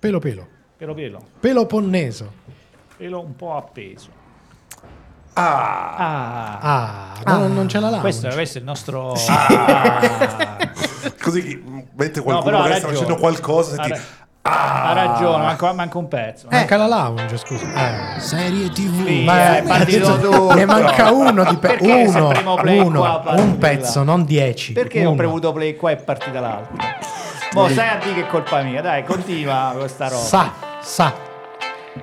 [0.00, 0.46] Pelo pelo.
[0.76, 1.20] Pelo pelo.
[1.40, 2.32] Peloponneso.
[2.96, 4.08] Pelo un po' appeso.
[5.34, 7.12] Ah, Ah.
[7.24, 8.00] Ah, non, non c'è la lounge.
[8.00, 9.12] Questo, questo è il nostro...
[9.28, 10.00] Ah.
[11.22, 11.62] così
[11.94, 12.92] mentre No, qualcuno però ha magari sta ragione.
[13.06, 16.48] facendo qualcosa, Ha senti, ra- Ha ragione, manca, manca un pezzo.
[16.50, 18.16] Manca la lounge, scusa.
[18.16, 18.20] Eh.
[18.20, 19.04] Serie TV.
[19.06, 20.54] Sì, Ma è partito tutto.
[20.54, 22.32] Ne manca uno di pe- uno,
[22.84, 24.04] uno, qua un pezzo, là?
[24.06, 24.72] non dieci.
[24.72, 25.16] Perché ho uno.
[25.16, 26.98] premuto play qua e è partita l'altra?
[27.52, 30.22] Mo sai a dire che è colpa mia, dai, continua questa roba.
[30.22, 31.12] Sa, sa,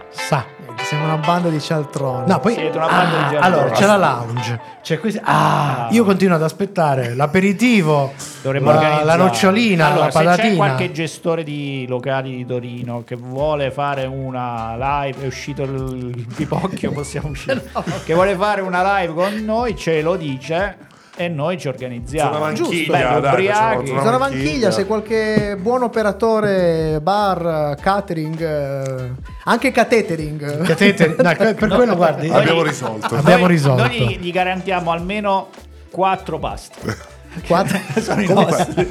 [0.09, 0.45] sa.
[0.83, 2.29] Siamo una banda di cialtroni.
[2.29, 3.43] No, poi Siete una banda di ah, giardini.
[3.43, 9.05] allora c'è la lounge, c'è questi- ah, io continuo ad aspettare l'aperitivo, Dovremmo la, organizzare.
[9.05, 10.55] la nocciolina, allora, la se c'è patatina.
[10.55, 16.27] qualche gestore di locali di Torino che vuole fare una live, è uscito il, il
[16.33, 17.69] pipocchio, possiamo uscire.
[18.05, 20.77] Che vuole fare una live con noi, ce lo dice
[21.17, 22.31] e noi ci organizziamo.
[22.33, 24.17] Zona Vanchiglia, dai, Vanchiglia.
[24.17, 29.11] Vanchiglia, se qualche buon operatore, bar, catering, eh,
[29.45, 30.61] anche catering.
[30.63, 33.15] Catete- no, per quello guardi, Abbiamo risolto.
[33.15, 33.81] Abbiamo Noi- risolto.
[33.83, 35.47] Noi gli, gli garantiamo almeno
[35.89, 36.79] quattro pasti.
[37.45, 38.89] Quattro- Sono i nostri.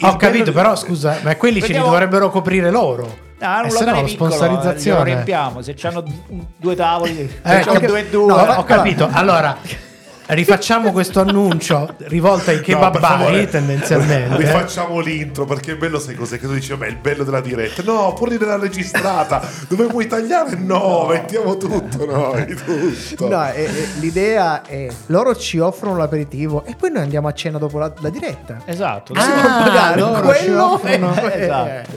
[0.00, 3.26] ho capito, però scusa, ma quelli ce li dovrebbero coprire loro.
[3.40, 4.98] Ah, E un se no, piccolo, sponsorizzazione.
[4.98, 5.60] Lo riempiamo.
[5.62, 6.02] Se c'hanno
[6.56, 8.26] due tavoli, Eh, che- due e due.
[8.26, 9.08] no, ho capito.
[9.12, 9.56] Allora,
[10.34, 14.36] rifacciamo questo annuncio rivolto ai No, kebabai favore, tendenzialmente.
[14.36, 16.38] Rifacciamo l'intro perché è bello, sai cos'è?
[16.38, 17.82] Che tu dici, vabbè, il bello della diretta.
[17.84, 19.40] No, pure della registrata.
[19.68, 20.54] Dove vuoi tagliare?
[20.56, 22.54] No, mettiamo tutto noi.
[22.54, 23.28] Tutto.
[23.28, 27.58] No, e- e l'idea è loro ci offrono l'aperitivo e poi noi andiamo a cena
[27.58, 28.60] dopo la, la diretta.
[28.64, 29.14] Esatto.
[29.18, 31.96] Si può Ah, pagare loro ci quello offrono- e- Esatto.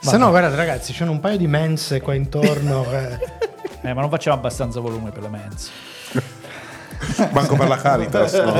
[0.00, 2.84] Se no, guardate, ragazzi, c'è un paio di mense qua intorno.
[2.90, 3.18] eh.
[3.82, 5.70] Eh, ma non facciamo abbastanza volume per le mense.
[7.32, 8.32] Manco per la Caritas.
[8.34, 8.52] no?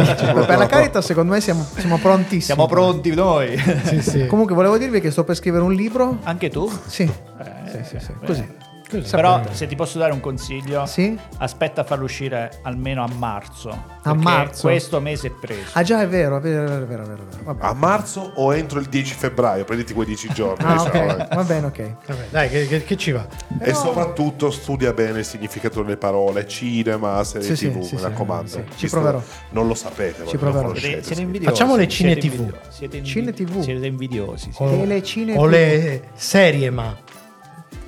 [0.44, 2.40] Per la carità, secondo me siamo, siamo prontissimi.
[2.42, 3.56] Siamo pronti noi.
[3.84, 4.26] Sì, sì.
[4.28, 6.18] Comunque, volevo dirvi che sto per scrivere un libro.
[6.24, 6.70] Anche tu?
[6.86, 8.12] Sì, Eh, sì, sì, sì.
[8.18, 8.68] beh.
[8.90, 9.10] Così.
[9.10, 11.16] Però se ti posso dare un consiglio, Sì?
[11.38, 13.84] aspetta a farlo uscire almeno a marzo.
[14.02, 14.68] A marzo?
[14.68, 15.70] Questo mese è preso.
[15.72, 17.02] Ah, già, è vero, è vero, è vero, è vero.
[17.02, 17.22] è vero.
[17.44, 17.64] Vabbè.
[17.66, 19.64] A marzo o entro il 10 febbraio?
[19.64, 20.64] Prenditi quei 10 giorni.
[20.64, 21.34] Ah, diciamo, ok, eh.
[21.34, 21.94] va bene, ok.
[22.06, 23.26] Vabbè, dai, che, che- che ci va?
[23.60, 28.04] E soprattutto studia bene il significato delle parole, cinema, serie Sì, tv, sì, mi sì,
[28.04, 28.48] raccomando.
[28.48, 29.22] sì, ci proverò.
[29.50, 30.68] Non lo sapete, Ci proverò.
[30.68, 31.52] lo Siete, siete invidiosi.
[31.54, 32.38] Facciamo le cine Siete TV.
[32.40, 32.68] invidiosi.
[32.70, 33.60] Siete invi- Cine TV.
[33.60, 34.52] Siete invidiosi.
[34.52, 34.62] sì.
[34.62, 36.96] O, le serie, ma.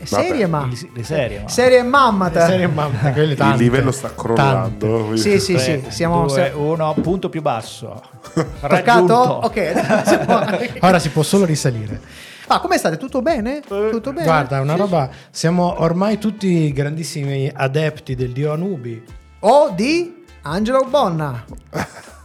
[0.05, 0.69] Serie, ma.
[0.93, 1.49] Le, serie, ma.
[1.49, 2.27] Serie mamma.
[2.27, 2.41] Le te.
[2.41, 5.17] serie ma quelle Il tante, livello sta crollando.
[5.17, 5.81] Sì, sì, sì.
[5.81, 6.27] Tre, Siamo.
[6.27, 8.03] due, se- uno, punto più basso.
[8.61, 9.15] Toccato?
[9.15, 10.79] Ok.
[10.81, 12.01] Ora si può solo risalire.
[12.49, 12.97] Ah, come state?
[12.97, 13.61] Tutto bene?
[13.61, 14.25] Tutto bene?
[14.25, 15.09] Guarda, una roba.
[15.31, 19.03] Siamo ormai tutti grandissimi adepti del dio Anubi.
[19.41, 21.45] O di Angelo Bonna.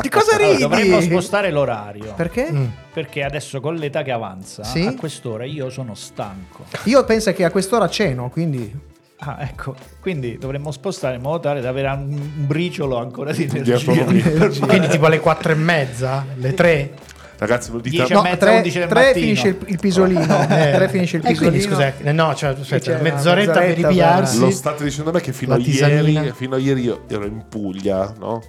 [0.00, 0.62] Di cosa Allora, ridi?
[0.62, 2.14] dovremmo spostare l'orario.
[2.14, 2.50] Perché?
[2.94, 4.80] Perché adesso con l'età che avanza, Sì?
[4.86, 6.64] a quest'ora io sono stanco.
[6.84, 8.94] Io penso che a quest'ora ceno, quindi.
[9.18, 13.58] Ah, ecco, quindi dovremmo spostare in modo tale da avere un, briciolo ancora di Di
[13.58, 14.04] energia.
[14.04, 16.92] per fare- Quindi tipo alle quattro e mezza, le tre.
[17.38, 19.20] Ragazzi, lo dite Dieci a e No, mezza, tre, 11 del tre mattino.
[19.26, 20.20] finisce il, il pisolino.
[20.48, 21.74] Eh, Tre finisce il e quindi, pisolino.
[21.90, 24.38] scusa, eh, no, cioè, aspetta, c'è una mezz'oretta, per mezz'oretta ripiarsi.
[24.40, 27.44] Lo state dicendo a me che fino a, ieri, fino a ieri io ero in
[27.48, 28.42] Puglia, no?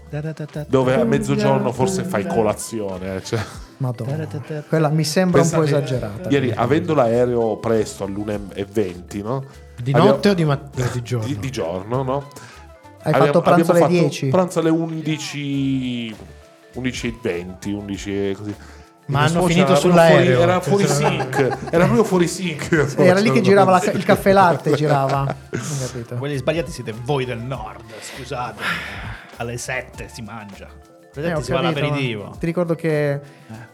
[0.68, 3.16] Dove a mezzogiorno forse fai colazione.
[3.16, 3.40] eh, cioè.
[3.78, 4.28] Madonna.
[4.68, 6.30] Quella mi sembra un po' Pensate, esagerata.
[6.30, 9.44] Ieri, avendo l'aereo presto all'1.20, no?
[9.80, 11.28] Di Abbiamo- notte o di, mat- o di giorno?
[11.28, 12.28] Di, di giorno, no?
[13.04, 14.28] Hai fatto pranzo alle fatto 10?
[14.30, 16.16] Pranzo alle 11,
[16.76, 18.56] 11.20, 11 e così.
[19.08, 20.36] Ma hanno finito era sull'aereo.
[20.36, 22.96] Fuori, era fuori sync, era proprio fuori sync.
[22.98, 25.36] Era lì che girava la- il caffè latte, girava.
[26.18, 28.62] Quelli sbagliati siete voi del nord, scusate.
[29.38, 30.68] Alle 7 si mangia.
[30.68, 33.20] Eh, 7 ho si fa capito, Ti ricordo che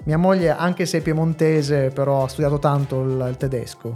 [0.04, 3.92] mia moglie, anche se è piemontese, però ha studiato tanto il, il tedesco.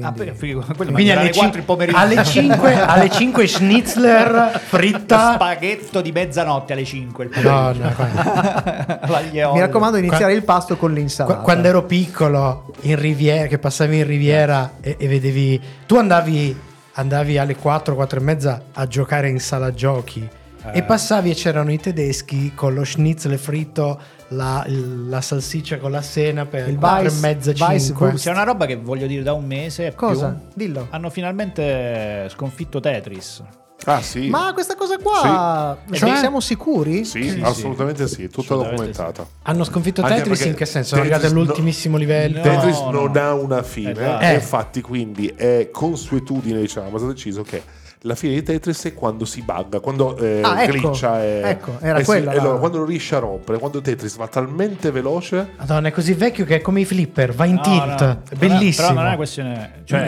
[0.00, 0.18] Ah, Quindi...
[0.18, 1.98] perché figo, Quindi alle, alle 4 il cin- pomeriggio.
[1.98, 5.34] alle 5, alle 5 schnitzler fritta.
[5.34, 7.92] Spaghetto di mezzanotte alle 5 il No, no,
[9.52, 11.40] Mi raccomando, iniziare il pasto con l'insalata.
[11.40, 16.58] quando ero piccolo in riviera, che passavi in riviera e, e vedevi, tu andavi,
[16.94, 20.26] andavi alle 4, 4 e mezza a giocare in sala giochi
[20.64, 20.78] Eh.
[20.78, 24.00] e passavi e c'erano i tedeschi con lo schnitzel fritto,
[24.32, 28.06] la, la salsiccia con la senape, Il 4 e Weiss- mezza, Weiss 5.
[28.08, 28.24] Wurst.
[28.24, 29.94] C'è una roba che voglio dire da un mese.
[29.94, 30.28] Cosa?
[30.30, 30.48] più.
[30.66, 30.86] Dillo.
[30.90, 33.42] Hanno finalmente sconfitto Tetris.
[33.84, 34.28] Ah sì?
[34.28, 35.98] Ma questa cosa qua, Sì.
[35.98, 36.18] cioè, Cioè?
[36.18, 37.04] siamo sicuri?
[37.04, 39.26] Sì, Sì, assolutamente sì, tutta Assolutamente documentata.
[39.42, 40.90] Hanno sconfitto Anche Tetris in che senso?
[40.90, 42.36] Sono Tetris arrivati no- all'ultimissimo livello.
[42.36, 42.42] No.
[42.44, 42.90] Tetris no.
[42.92, 44.22] non ha una fine Esatto.
[44.24, 44.34] e Eh.
[44.34, 47.60] infatti quindi è consuetudine diciamo, è stato deciso che
[48.04, 50.72] La fine di Tetris è quando si bugga, quando eh, Ah, ecco.
[50.90, 51.22] glitcha.
[51.22, 53.80] E, Ecco, era eh sì, quella e la- lo- quando lo riesce a rompere, quando
[53.80, 55.50] Tetris va talmente veloce.
[55.56, 58.00] Madonna, è così vecchio che è come i flipper, va in No, tilt.
[58.00, 58.86] no, È però- bellissimo.
[58.88, 59.82] Però non è una questione.
[59.84, 60.00] Cioè,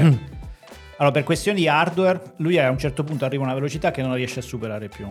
[0.96, 4.02] allora, per questioni di hardware, lui a un certo punto arriva a una velocità che
[4.02, 5.08] non riesce a superare più.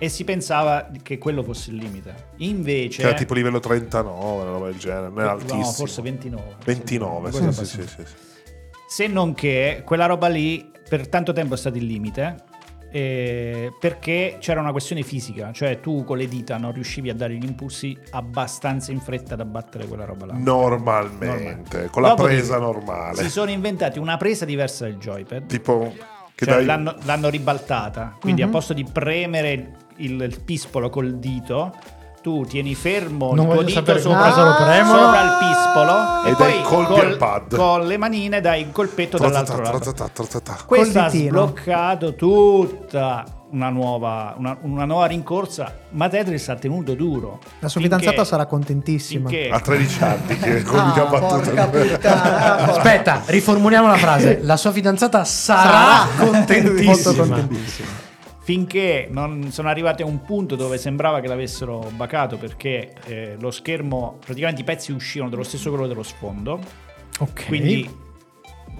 [0.00, 2.14] E si pensava che quello fosse il limite.
[2.36, 3.00] Invece.
[3.02, 5.60] Era tipo livello 39, una roba del genere, non era altissimo.
[5.62, 6.56] No, forse 29.
[6.64, 8.04] 29, Una sì, sì, sì, sì.
[8.88, 12.36] Se non che quella roba lì per tanto tempo è stato il limite.
[12.90, 17.34] eh, perché c'era una questione fisica, cioè tu con le dita non riuscivi a dare
[17.34, 20.34] gli impulsi abbastanza in fretta da battere quella roba là.
[20.34, 23.22] Normalmente, con la Dopodiché presa normale.
[23.22, 25.46] Si sono inventati una presa diversa del joypad.
[25.46, 25.92] Tipo,
[26.34, 26.64] che Cioè, dai...
[26.64, 28.16] l'hanno, l'hanno ribaltata.
[28.18, 29.52] Quindi, a posto di premere
[29.96, 31.74] il, il pispolo col dito,
[32.28, 34.98] tu tieni fermo Non il tuo dito sopra, premono.
[34.98, 37.56] sopra il pispolo E e, dai poi colpi col- al pad.
[37.56, 39.94] con le manine dai il colpetto dall'altro lato.
[40.66, 47.38] Questo ha sbloccato tutta una nuova, una, una nuova rincorsa, ma Tetris ha tenuto duro.
[47.60, 49.30] La sua Finché- fidanzata sarà contentissima.
[49.30, 52.56] finché- A 13 anni che con Ah, porca puttana.
[52.74, 54.40] Aspetta, riformuliamo la frase.
[54.42, 57.24] La sua fidanzata sarà, Molto contentissima.
[57.24, 57.88] contentissima.
[58.48, 63.50] Finché non sono arrivati a un punto dove sembrava che l'avessero bacato perché eh, lo
[63.50, 66.58] schermo, praticamente i pezzi uscivano dello stesso colore dello sfondo,
[67.18, 67.44] Ok.
[67.46, 67.86] quindi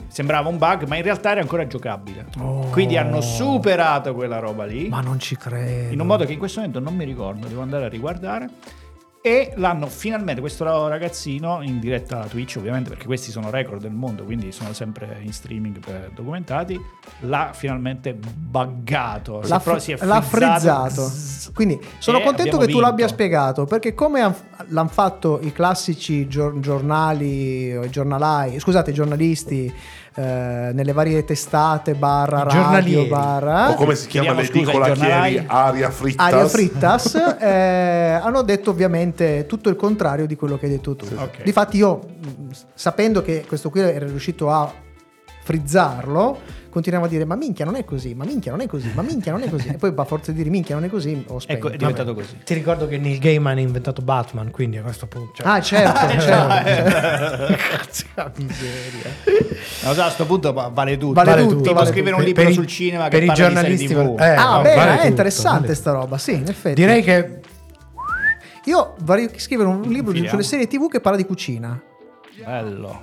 [0.06, 2.24] sembrava un bug, ma in realtà era ancora giocabile.
[2.40, 2.60] Oh.
[2.70, 5.92] Quindi hanno superato quella roba lì, Ma non ci credo.
[5.92, 8.48] in un modo che in questo momento non mi ricordo, devo andare a riguardare.
[9.28, 13.92] E l'hanno finalmente, questo ragazzino, in diretta a Twitch ovviamente, perché questi sono record del
[13.92, 15.78] mondo, quindi sono sempre in streaming
[16.14, 16.80] documentati,
[17.20, 19.42] l'ha finalmente buggato.
[19.46, 21.02] L'ha, fr- si è l'ha frizzato.
[21.08, 21.52] frizzato.
[21.52, 22.80] Quindi sono contento che tu vinto.
[22.80, 24.34] l'abbia spiegato perché come han-
[24.68, 29.70] l'hanno fatto i classici gior- giornali, giornalai, scusate, i giornalisti
[30.14, 35.44] eh, nelle varie testate, barra radio, barra O come si chiama l'edicola chieri?
[35.46, 36.26] Aria frittas.
[36.26, 41.06] Aria Frittas eh, hanno detto ovviamente tutto il contrario di quello che hai detto tu.
[41.16, 41.42] Ok.
[41.42, 42.00] Difatti io
[42.74, 44.72] sapendo che questo qui era riuscito a
[45.42, 46.38] frizzarlo
[46.78, 49.32] continuavo a dire ma minchia non è così ma minchia non è così ma minchia
[49.32, 51.66] non è così e poi a forza di dire minchia non è così ho spento
[51.66, 52.38] Ecco, è diventato così.
[52.44, 55.32] Ti ricordo che Neil Gaiman ha inventato Batman, quindi a questo punto...
[55.34, 57.54] cioè- ah certo, certo.
[57.56, 59.10] Cazzo, che miseria.
[59.82, 61.12] Non so, a questo punto va- vale tutto.
[61.14, 62.20] Vale tutto, Tipo vale scrivere tutto.
[62.20, 64.90] un libro Per i- sul cinema che per i giornalisti eh, ah no, beh vale
[64.92, 67.40] è tutto, interessante vale sta roba sì in effetti Direi che
[68.64, 70.28] io vorrei scrivere un libro Finiamo.
[70.30, 71.80] sulle serie tv che parla di cucina
[72.44, 73.02] Bello.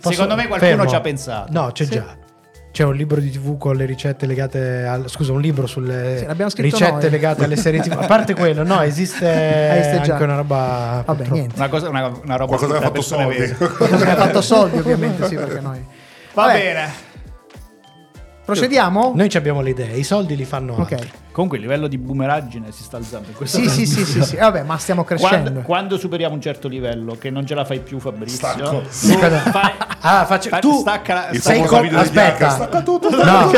[0.00, 0.86] posso- Secondo me qualcuno fermo.
[0.88, 1.52] ci ha pensato.
[1.52, 2.16] No, c'è già.
[2.74, 5.08] C'è un libro di TV con le ricette legate al.
[5.08, 7.10] Scusa, un libro sulle Sì, ricette noi.
[7.10, 7.92] legate alle serie TV.
[7.92, 10.12] A parte quello, no, esiste, già.
[10.14, 11.02] anche una roba.
[11.06, 11.34] vabbè purtroppo.
[11.34, 13.54] niente Una, cosa, una, una roba Qualcosa che ha fatto soldi.
[13.54, 15.84] Qualcosa che ha fatto soldi ovviamente sì perché noi
[16.32, 16.88] Va Vabbè, bene.
[18.44, 20.74] Procediamo Noi ci abbiamo le idee, i soldi li fanno.
[20.74, 21.10] ok altri.
[21.32, 24.36] Comunque il livello di boomeraggine si sta alzando in questo sì sì sì sì sì
[24.36, 27.80] vabbè ma stiamo crescendo Quando, quando superiamo un certo livello, che non ce la fai
[27.80, 28.80] più, Fabrizio, Stacco.
[28.82, 29.72] tu fai-
[30.06, 33.50] Ah, faccio, fai- tu stacca la- sei Bianca, aspetta, stacca tutto, no,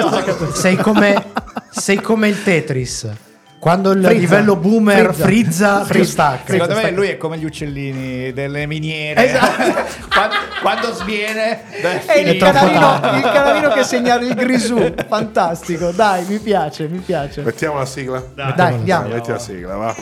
[0.52, 1.22] sei come
[1.70, 3.10] sei come il Tetris.
[3.58, 4.18] Quando il Frizza.
[4.20, 5.84] livello boomer Frizza.
[5.84, 6.40] frizza, Frizza.
[6.46, 9.24] Secondo me lui è come gli uccellini delle miniere.
[9.26, 9.84] Esatto.
[10.12, 11.62] quando, quando sviene,
[12.04, 13.16] È il canarino, tardi.
[13.16, 14.94] il canarino che segna il grisù.
[15.08, 17.42] Fantastico, dai, mi piace, mi piace.
[17.42, 18.22] Mettiamo la sigla?
[18.34, 18.52] Dai.
[18.54, 19.08] Dai, andiamo.
[19.08, 19.94] Metti la sigla, va.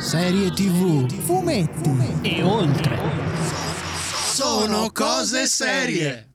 [0.00, 2.98] Serie TV, fumetti e oltre.
[4.32, 6.28] Sono cose serie.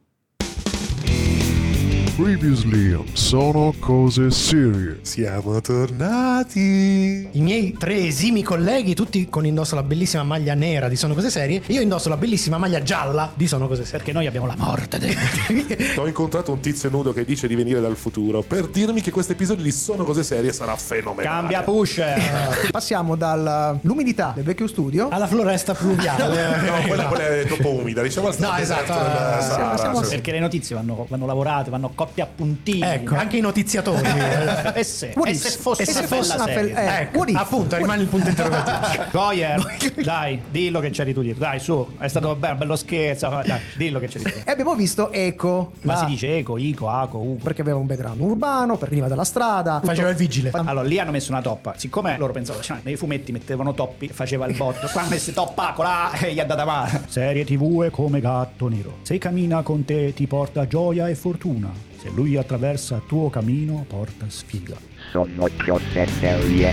[2.22, 5.00] Previously on Sono Cose Serie.
[5.04, 7.30] Siamo tornati.
[7.32, 11.30] I miei tre esimi colleghi, tutti con indosso la bellissima maglia nera di Sono Cose
[11.30, 14.00] Serie, io indosso la bellissima maglia gialla di Sono Cose Serie.
[14.00, 15.00] Perché noi abbiamo la morte.
[15.96, 19.32] Ho incontrato un tizio nudo che dice di venire dal futuro per dirmi che questo
[19.32, 21.24] episodio di Sono Cose Serie sarà fenomenale.
[21.26, 22.68] Cambia pusher.
[22.70, 25.08] Passiamo dall'umidità del vecchio studio.
[25.08, 26.58] Alla floresta pluviale.
[26.70, 30.02] No, quella, quella è troppo umida, diciamo al No, esatto, della eh, Sara, siamo-.
[30.02, 32.82] Perché le notizie vanno, vanno lavorate, vanno cotte a puntini.
[32.82, 34.08] ecco, anche i notiziatori.
[34.80, 37.32] E se, What e se fosse E se fosse bella una fel- eh, ecco, what
[37.36, 39.04] appunto, rimane il punto interrogativo.
[39.12, 41.44] Goyer, dai, dillo che c'eri tu dietro.
[41.44, 43.30] Dai, su, è stato bello, bello scherzo.
[43.46, 44.40] Dai, dillo che c'eri tu.
[44.46, 45.74] E abbiamo visto Eco.
[45.82, 47.44] Ma la- si dice eco, ico, aco, uco.
[47.44, 49.82] Perché aveva un background urbano, veniva dalla strada.
[49.84, 50.52] Faceva il vigile.
[50.54, 51.74] Allora, lì hanno messo una toppa.
[51.78, 54.88] Siccome loro pensavano, cioè, nei fumetti mettevano toppi, faceva il botto.
[54.92, 57.04] Qua hanno messo toppa, cola e gli ha data male.
[57.08, 58.98] Serie TV è come gatto nero.
[59.02, 61.88] Se cammina con te ti porta gioia e fortuna.
[62.02, 64.78] Se lui attraversa il tuo cammino porta sfiga.
[65.12, 66.72] Sono cose serie.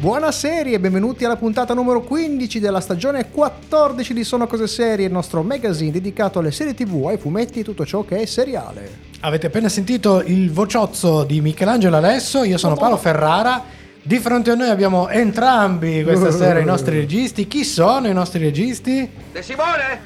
[0.00, 5.12] Buona serie, benvenuti alla puntata numero 15 della stagione 14 di Sono Cose Serie, il
[5.12, 9.12] nostro magazine dedicato alle serie tv, ai fumetti e tutto ciò che è seriale.
[9.20, 13.62] Avete appena sentito il vociozzo di Michelangelo Alesso, io sono Paolo Ferrara.
[14.00, 17.46] Di fronte a noi abbiamo entrambi questa sera i nostri registi.
[17.46, 19.06] Chi sono i nostri registi?
[19.32, 20.00] De Simone?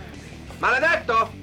[0.59, 1.38] Maledetto?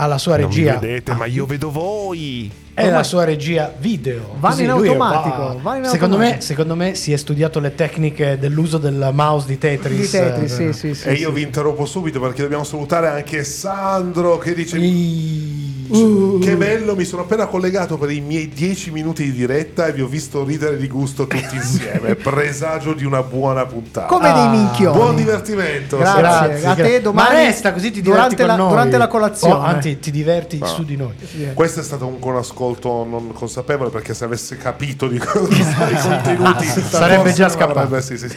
[0.00, 0.78] Alla sua Non regia.
[0.78, 2.48] vedete, ma io vedo voi.
[2.78, 4.34] È la sua regia video.
[4.38, 8.78] Vanno in automatico, va- in secondo, me, secondo me si è studiato le tecniche dell'uso
[8.78, 10.00] del mouse di Tetris.
[10.00, 11.08] Di Tetris, eh, sì, sì, sì.
[11.08, 11.34] e io sì.
[11.34, 14.76] vi interrompo subito perché dobbiamo salutare anche Sandro che dice
[15.88, 16.38] Uh.
[16.40, 20.02] che bello, mi sono appena collegato per i miei 10 minuti di diretta e vi
[20.02, 22.14] ho visto ridere di gusto tutti insieme.
[22.14, 24.04] Presagio di una buona puntata.
[24.06, 24.94] Come dei Ah, minchioni.
[24.98, 25.96] Buon divertimento.
[25.96, 26.58] Grazie.
[26.60, 26.84] Sandro.
[26.84, 28.68] a te domani- Ma resta così ti durante diverti con la- noi.
[28.68, 29.54] durante la colazione.
[29.54, 31.14] O, anzi, ti diverti su di noi.
[31.54, 32.18] Questo è stato un, un
[32.68, 37.48] ascolto non consapevole perché se avesse capito di cosa sono i contenuti Sarebbe forse già
[37.48, 37.78] scappato.
[37.78, 38.28] avrebbe- sì, sì.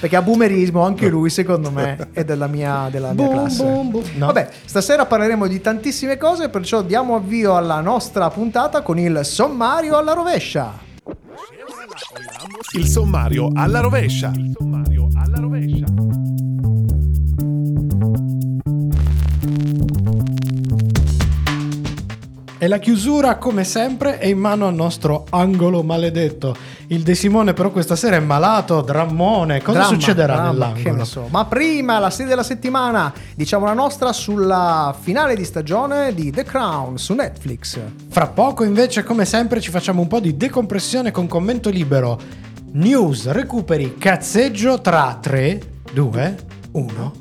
[0.00, 3.62] Perché a boomerismo anche lui, secondo me, è della mia, della mia Boom, classe.
[3.64, 4.04] boom, boom.
[4.16, 4.26] No.
[4.26, 9.98] Vabbè, stasera parleremo di tantissime cose, perciò diamo avvio alla nostra puntata con il sommario
[9.98, 10.72] alla rovescia.
[12.74, 14.30] Il sommario alla rovescia.
[14.34, 15.84] Il sommario alla rovescia.
[22.62, 26.54] E la chiusura, come sempre, è in mano al nostro angolo maledetto.
[26.88, 29.62] Il De Simone, però, questa sera è malato, drammone.
[29.62, 30.96] Cosa Dramma, succederà dramma, che nell'angolo?
[30.96, 31.26] ne so.
[31.30, 36.44] Ma prima, la serie della settimana, diciamo la nostra sulla finale di stagione di The
[36.44, 37.78] Crown su Netflix.
[38.10, 42.20] Fra poco, invece, come sempre, ci facciamo un po' di decompressione con commento libero.
[42.72, 45.62] News, recuperi, cazzeggio tra 3,
[45.94, 46.36] 2,
[46.72, 47.12] 1.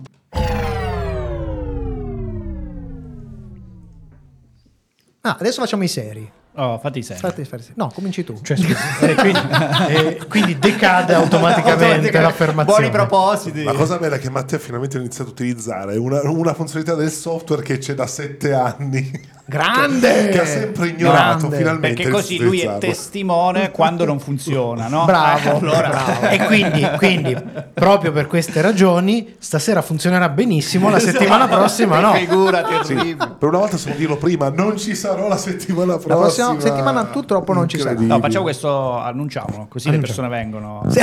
[5.29, 6.31] Ah, adesso facciamo i seri.
[6.55, 7.17] Oh, fatti sei.
[7.17, 8.38] Fate- fate- No, cominci tu.
[8.41, 8.57] Cioè,
[9.01, 9.39] eh, quindi,
[9.89, 12.89] eh, quindi decade automaticamente l'affermazione.
[12.89, 13.63] Buoni propositi.
[13.63, 17.12] La cosa bella è che Matteo ha finalmente iniziato a utilizzare una, una funzionalità del
[17.12, 19.38] software che c'è da sette anni.
[19.49, 20.29] Grande!
[20.29, 21.57] Che ha sempre ignorato, Grande.
[21.57, 21.95] finalmente.
[22.03, 25.03] Perché così lui è testimone quando non funziona, no?
[25.09, 26.27] Bravo, Eh, allora, bravo.
[26.29, 27.35] E quindi, quindi,
[27.73, 32.13] proprio per queste ragioni, stasera funzionerà benissimo, la settimana prossima no.
[32.13, 36.13] Figura Sì, per una volta so dirlo prima, non ci sarò la settimana prossima.
[36.13, 37.89] La prossima settimana purtroppo non ci sarà.
[37.91, 38.17] Incredibile.
[38.19, 40.83] No, facciamo questo, annunciamolo, così le persone vengono.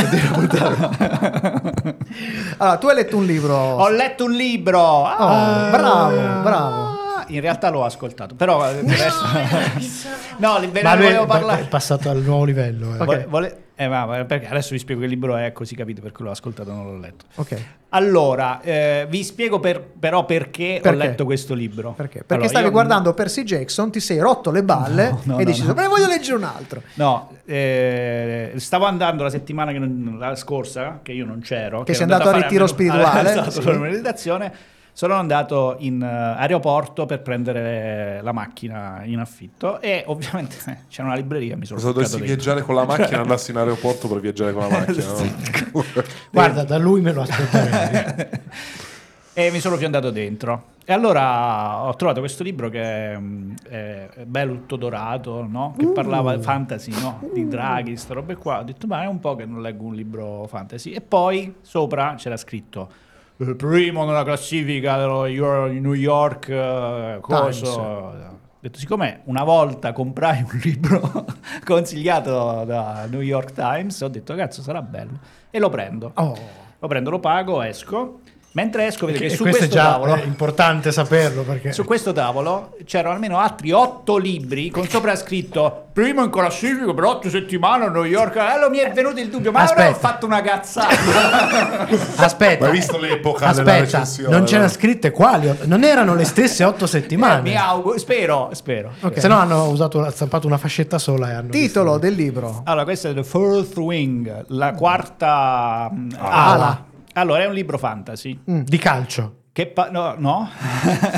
[2.58, 3.54] Allora, tu hai letto un libro.
[3.56, 4.78] Ho letto un libro.
[4.80, 5.68] Oh, Ah.
[5.70, 6.95] bravo, bravo.
[7.28, 10.08] In realtà l'ho ascoltato, però eh, per adesso...
[10.38, 11.62] no, ve Ma ne lui volevo è parlare.
[11.62, 12.94] è passato al nuovo livello.
[12.94, 12.98] eh.
[13.04, 16.30] Vole- vole- eh, ma- perché adesso vi spiego che libro è, così capite perché l'ho
[16.30, 17.26] ascoltato e non l'ho letto.
[17.34, 17.56] Ok.
[17.90, 20.88] Allora, eh, vi spiego per- però perché, Perché?
[20.88, 21.92] ho letto questo libro.
[21.92, 22.18] Perché?
[22.20, 25.50] Perché Allora, stavi guardando Percy Jackson, ti sei rotto le balle No, no, e no,
[25.50, 25.74] dici: no.
[25.74, 26.82] Ma ne voglio leggere un altro.
[26.94, 31.82] No, eh, stavo andando la settimana che non- la scorsa, che io non c'ero.
[31.82, 33.70] Che sei ero andato a ritiro spirituale, esatto, sì.
[33.72, 34.52] meditazione.
[34.96, 41.08] Sono andato in eh, aeroporto per prendere la macchina in affitto e ovviamente eh, c'era
[41.08, 44.20] una libreria, mi sono Se buttato dovessi viaggiare con la macchina, andassi in aeroporto per
[44.20, 45.04] viaggiare con la macchina.
[45.04, 45.82] no?
[46.30, 48.28] Guarda, da lui me lo aspetterei.
[49.38, 50.68] e mi sono fiondato dentro.
[50.86, 55.74] E allora ho trovato questo libro che mm, è bello tutto dorato, no?
[55.76, 55.78] Uh.
[55.78, 57.20] che parlava di fantasy, no?
[57.34, 58.60] di draghi, queste robe qua.
[58.60, 60.92] Ho detto, ma è un po' che non leggo un libro fantasy.
[60.92, 63.05] E poi sopra c'era scritto, "Eh,
[63.56, 67.68] primo nella classifica dello Euro- New York, eh, coso.
[67.80, 71.24] Ho detto, siccome una volta comprai un libro
[71.64, 75.18] consigliato da New York Times, ho detto, cazzo, sarà bello.
[75.50, 76.12] E lo prendo.
[76.14, 76.36] Oh.
[76.78, 78.20] Lo prendo, lo pago, esco.
[78.56, 80.14] Mentre esco, vedo che E su questo è questo già tavolo...
[80.14, 85.88] è importante saperlo perché Su questo tavolo c'erano almeno altri otto libri con sopra scritto
[85.92, 88.36] primo in classifica per otto settimane a New York.
[88.38, 89.92] Allora mi è venuto il dubbio, ma Aspetta.
[89.94, 90.88] fatto una cazzata.
[92.16, 92.64] aspetta.
[92.64, 94.68] Ma hai visto l'epoca della Aspetta, recensione, non c'era no?
[94.68, 97.42] scritte quali, non erano le stesse otto Eh, settimane.
[97.42, 98.92] mi auguro, spero, spero.
[99.02, 99.20] Ok.
[99.20, 102.62] Se no hanno usato, stampato una fascetta sola e hanno Titolo del libro.
[102.64, 106.84] Allora, questo è The Fourth Wing, la quarta mm, Ala.
[107.16, 108.38] Allora, è un libro fantasy.
[108.44, 108.70] visto.
[108.70, 109.34] di calcio.
[109.52, 110.48] Che pa- no, no.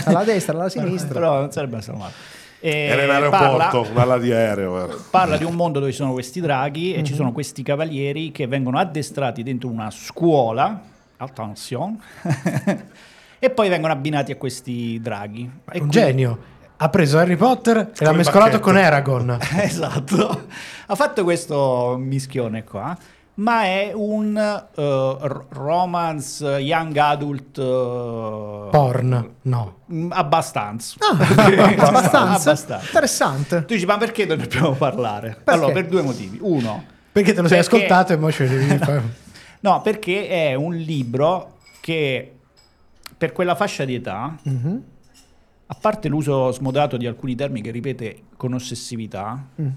[0.05, 1.13] Alla destra, alla sinistra.
[1.15, 2.13] Però non sarebbe stato male.
[2.61, 4.89] E Era in aeroporto, parla- di aereo.
[5.11, 8.47] parla di un mondo dove ci sono questi draghi e ci sono questi cavalieri che
[8.49, 10.81] vengono addestrati dentro una scuola,
[11.19, 11.99] attenzione,
[13.39, 15.43] e poi vengono abbinati a questi draghi.
[15.43, 15.49] E
[15.81, 16.39] un quindi- genio.
[16.81, 18.63] Ha preso Harry Potter e l'ha mescolato bacchetto.
[18.65, 19.39] con Aragorn.
[19.59, 20.47] esatto.
[20.87, 22.97] Ha fatto questo mischione qua,
[23.39, 29.75] ma è un r- romance young adult eh, Porn, no.
[29.93, 30.97] mm, abbastanza.
[31.07, 32.19] abbastanza.
[32.19, 32.81] Abbastanza.
[32.85, 33.65] Interessante.
[33.65, 35.29] Tu dici, ma perché ne dobbiamo parlare?
[35.43, 35.51] Perché?
[35.51, 36.39] Allora, per due motivi.
[36.41, 39.03] Uno, Perché te lo sei Perché- ascoltato e mo ce devi fare.
[39.61, 42.33] No, perché è un libro che
[43.17, 44.83] per quella fascia di età Mhm.
[45.71, 49.69] A parte l'uso smodato di alcuni termini che ripete con ossessività, Mm.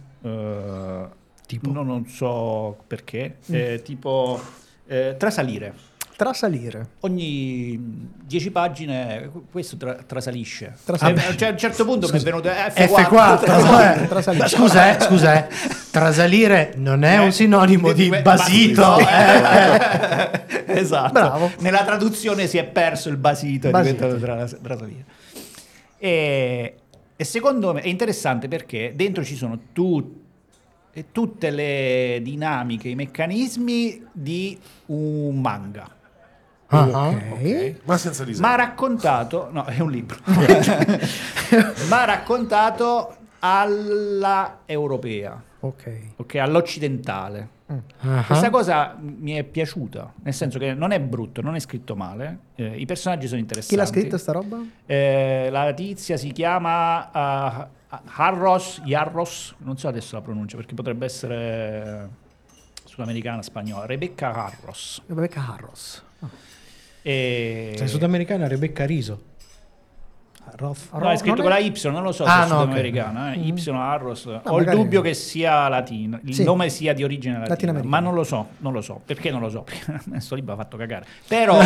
[1.55, 4.39] Eh, no, non so perché, eh, tipo
[4.87, 5.89] eh, trasalire.
[6.21, 6.85] Trasalire.
[6.99, 7.79] Ogni
[8.27, 10.75] 10 pagine questo tra- trasalisce.
[10.85, 11.29] Trasalisce.
[11.29, 12.53] Eh, cioè, a un certo punto mi è venuto eh,
[12.85, 14.07] F4, Trasalire, eh.
[14.07, 14.47] trasalire.
[14.47, 15.53] scusa, eh, scusa, eh.
[15.89, 18.99] trasalire non è un sinonimo di basito.
[18.99, 20.43] eh.
[20.77, 21.11] esatto.
[21.11, 21.51] Bravo.
[21.61, 24.05] Nella traduzione si è perso il basito, è Basito.
[24.05, 25.05] diventato tra- trasalire.
[25.97, 26.75] E,
[27.15, 30.20] e secondo me è interessante perché dentro ci sono tu-
[30.93, 34.57] e tutte le dinamiche, i meccanismi di
[34.87, 35.87] un manga.
[36.73, 37.75] Ah, Ok.
[37.83, 38.47] Ma senza disegno.
[38.47, 40.17] Ma raccontato, no, è un libro,
[41.89, 45.99] ma raccontato alla europea, Ok.
[46.17, 47.47] ok, all'occidentale.
[47.99, 48.23] ah.
[48.25, 52.37] Questa cosa mi è piaciuta, nel senso che non è brutto, non è scritto male,
[52.55, 53.75] eh, i personaggi sono interessanti.
[53.75, 54.57] Chi l'ha scritta sta roba?
[54.85, 57.67] Eh, la tizia si chiama uh,
[58.15, 62.09] Harros, Yarros, non so adesso la pronuncia perché potrebbe essere
[62.85, 65.01] sudamericana, spagnola, Rebecca Harros.
[65.07, 66.03] Rebecca Harros.
[67.01, 67.73] E...
[67.75, 69.29] Sei sudamericana Rebecca Riso.
[70.55, 73.33] Roth- No, è scritto con la Y, non lo so Ah, se è no, sudamericana,
[73.33, 73.39] eh.
[73.39, 74.25] Y Harros.
[74.43, 76.43] Ho il dubbio che sia latino, il Sì.
[76.43, 79.01] nome sia di origine latina, ma non lo so, non lo so.
[79.05, 79.61] Perché non lo so?
[79.63, 81.05] Perché questo libro ha fatto cagare.
[81.27, 81.57] Però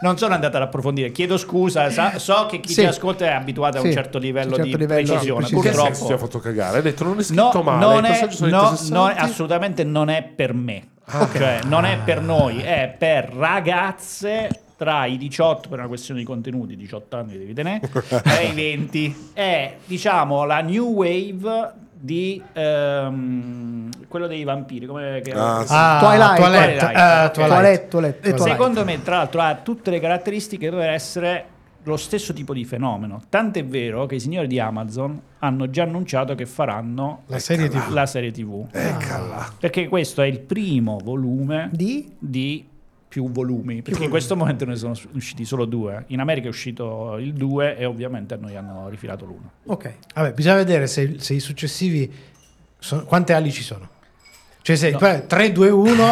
[0.00, 1.10] non sono andato ad approfondire.
[1.12, 2.80] Chiedo scusa, sa- so che chi Sì.
[2.82, 5.46] ci ascolta è abituato a un certo livello un certo di livello di precisione.
[5.46, 5.70] precisione.
[5.90, 6.76] Purtroppo ti ha fatto cagare?
[6.78, 8.92] Hai detto non è No, scritto male, non è, no, interessanti.
[8.92, 10.88] no, assolutamente non è per me.
[11.08, 16.26] Cioè, non è per noi, è per ragazze tra i 18 per una questione di
[16.26, 17.80] contenuti, 18 anni devi tenere,
[18.38, 19.30] e i 20.
[19.32, 25.72] È, diciamo, la new wave di ehm, quello dei vampiri, come che- Ah, sì.
[25.74, 26.36] Ah, Twilight.
[26.36, 26.96] Toilette, Twilight.
[26.96, 27.30] eh.
[27.30, 27.32] Twilight.
[27.54, 28.28] Toilette, toilette.
[28.28, 28.50] E Twilight.
[28.56, 31.44] Secondo me, tra l'altro, ha tutte le caratteristiche per essere
[31.84, 33.20] lo stesso tipo di fenomeno.
[33.28, 37.90] Tant'è vero che i signori di Amazon hanno già annunciato che faranno La serie TV.
[37.92, 38.66] la serie TV.
[38.72, 39.48] Eccola.
[39.58, 42.12] Perché questo è il primo volume Di?
[42.18, 42.66] di
[43.16, 43.80] più volumi.
[43.80, 46.04] Perché in questo momento ne sono usciti solo due.
[46.08, 49.52] In America è uscito il 2 e ovviamente a noi hanno rifilato l'uno.
[49.64, 49.94] Ok.
[50.14, 52.12] Vabbè, bisogna vedere se, se i successivi.
[52.78, 53.88] sono- quante ali ci sono?
[54.60, 56.04] Cioè, se poi 3, 2, 1,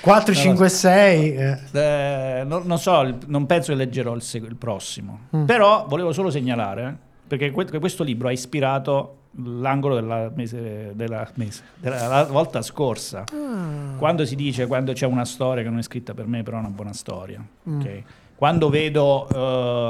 [0.00, 1.34] 4, 5, 6.
[1.34, 1.58] eh.
[1.70, 5.28] Eh, non, non so, non penso che leggerò il, il prossimo.
[5.36, 5.44] Mm.
[5.44, 6.96] Però volevo solo segnalare,
[7.28, 13.24] perché questo libro ha ispirato l'angolo della, mese, della, mese- della la volta scorsa.
[13.32, 13.96] Ah.
[13.96, 16.60] Quando si dice, quando c'è una storia che non è scritta per me, però è
[16.60, 17.42] una buona storia.
[17.68, 17.80] Mm.
[17.80, 18.02] ok?
[18.34, 19.28] Quando vedo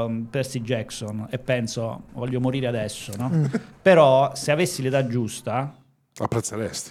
[0.08, 3.30] ehm, Percy Jackson e penso, voglio morire adesso, no?
[3.32, 3.44] Mm.
[3.80, 5.74] Però se avessi l'età giusta...
[6.18, 6.90] Apprezzeresti.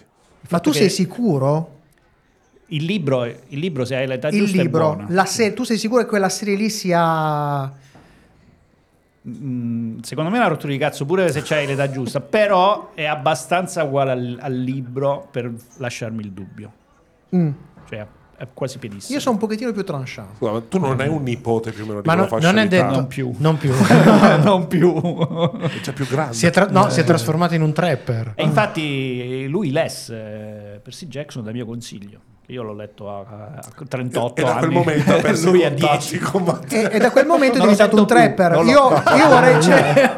[0.50, 1.80] Ma tu sei sicuro?
[2.68, 5.06] Il libro, il libro, se hai l'età Il giusta, è libro, buona.
[5.10, 7.72] la serie, tu sei sicuro che quella serie lì sia...
[9.28, 13.06] Mm, secondo me è una rottura di cazzo pure se c'hai l'età giusta, però è
[13.06, 16.72] abbastanza uguale al, al libro per lasciarmi il dubbio.
[17.36, 17.52] Mm.
[17.88, 18.08] Cioè,
[18.38, 19.14] è quasi pienissimo.
[19.14, 20.38] Io sono un pochettino più tranchant.
[20.38, 22.52] Scusa, ma tu non hai un nipote più o meno di Ma quella no- fascia
[22.52, 22.92] non è detto.
[22.92, 23.32] Non più.
[23.38, 23.72] Non più.
[24.44, 24.94] non più.
[25.82, 26.34] C'è più grande.
[26.34, 28.34] si, è tra- no, si è trasformato in un trapper.
[28.36, 32.20] e infatti lui lesse Percy Jackson da mio consiglio.
[32.52, 33.20] Io l'ho letto a,
[33.56, 34.60] a 38 e da anni.
[34.60, 36.20] quel momento ha perso lui a contatti 10.
[36.20, 36.90] con Matteo.
[36.90, 38.16] E, e da quel momento è Non diventato un più.
[38.16, 38.52] trapper.
[38.66, 40.12] Io, io vorrei, cioè,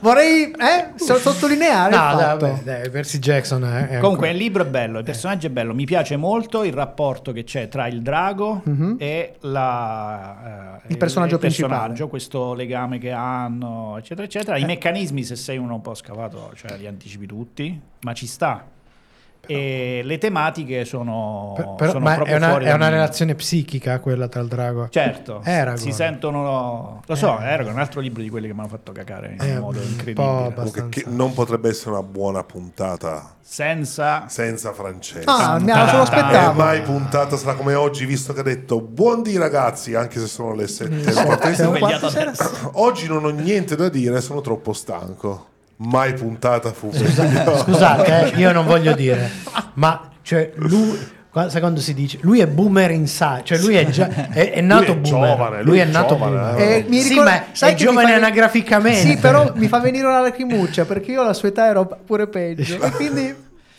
[0.00, 4.32] vorrei eh, so- sottolineare No, il dai, dai, Percy Jackson è, è Comunque il ancora-
[4.32, 7.86] libro è bello, il personaggio è bello, mi piace molto il rapporto che c'è tra
[7.86, 8.62] il drago
[8.98, 11.74] e la, eh, Il personaggio principale.
[11.74, 14.56] personaggio, questo legame che hanno, eccetera, eccetera.
[14.56, 18.64] I meccanismi, se sei uno un po' scavato, cioè li anticipi tutti, ma ci sta.
[19.46, 23.34] E le tematiche sono, Per- però- sono ma proprio è una, fuori è una relazione
[23.34, 24.88] psichica quella tra il drago.
[24.90, 25.76] Certo, Aragorn.
[25.78, 27.00] si sentono...
[27.06, 29.40] Lo so, Aragorn è un altro libro di quelli che mi hanno fatto cacare in
[29.40, 30.88] È un modo incredibile.
[30.90, 34.24] che non potrebbe essere una buona puntata Senza...
[34.28, 35.30] senza Francesco.
[35.30, 36.52] Ah, me la aspettavo.
[36.52, 40.66] mai puntata sarà come oggi, visto che ha detto buondì ragazzi, anche se sono le
[40.68, 41.10] sette.
[41.10, 42.32] Siamo svegliato quarti sera.
[42.72, 45.46] Oggi non ho niente da dire, sono troppo stanco.
[45.80, 49.30] Mai puntata fu Scusate, eh, io non voglio dire,
[49.74, 50.98] ma cioè, lui,
[51.30, 54.92] quando si dice, lui è boomer inside, cioè lui è, già, è, è nato Lui
[54.92, 55.30] è boomer.
[55.30, 56.58] giovane, lui, lui è è nato giovane, boomer.
[56.60, 56.74] eh.
[56.78, 59.00] Eh, mi sì, ricordo- ma sai è che mi giovane fa- anagraficamente.
[59.08, 62.82] Sì, però mi fa venire una lacrimuccia perché io alla sua età ero pure peggio.
[62.82, 63.32] E quindi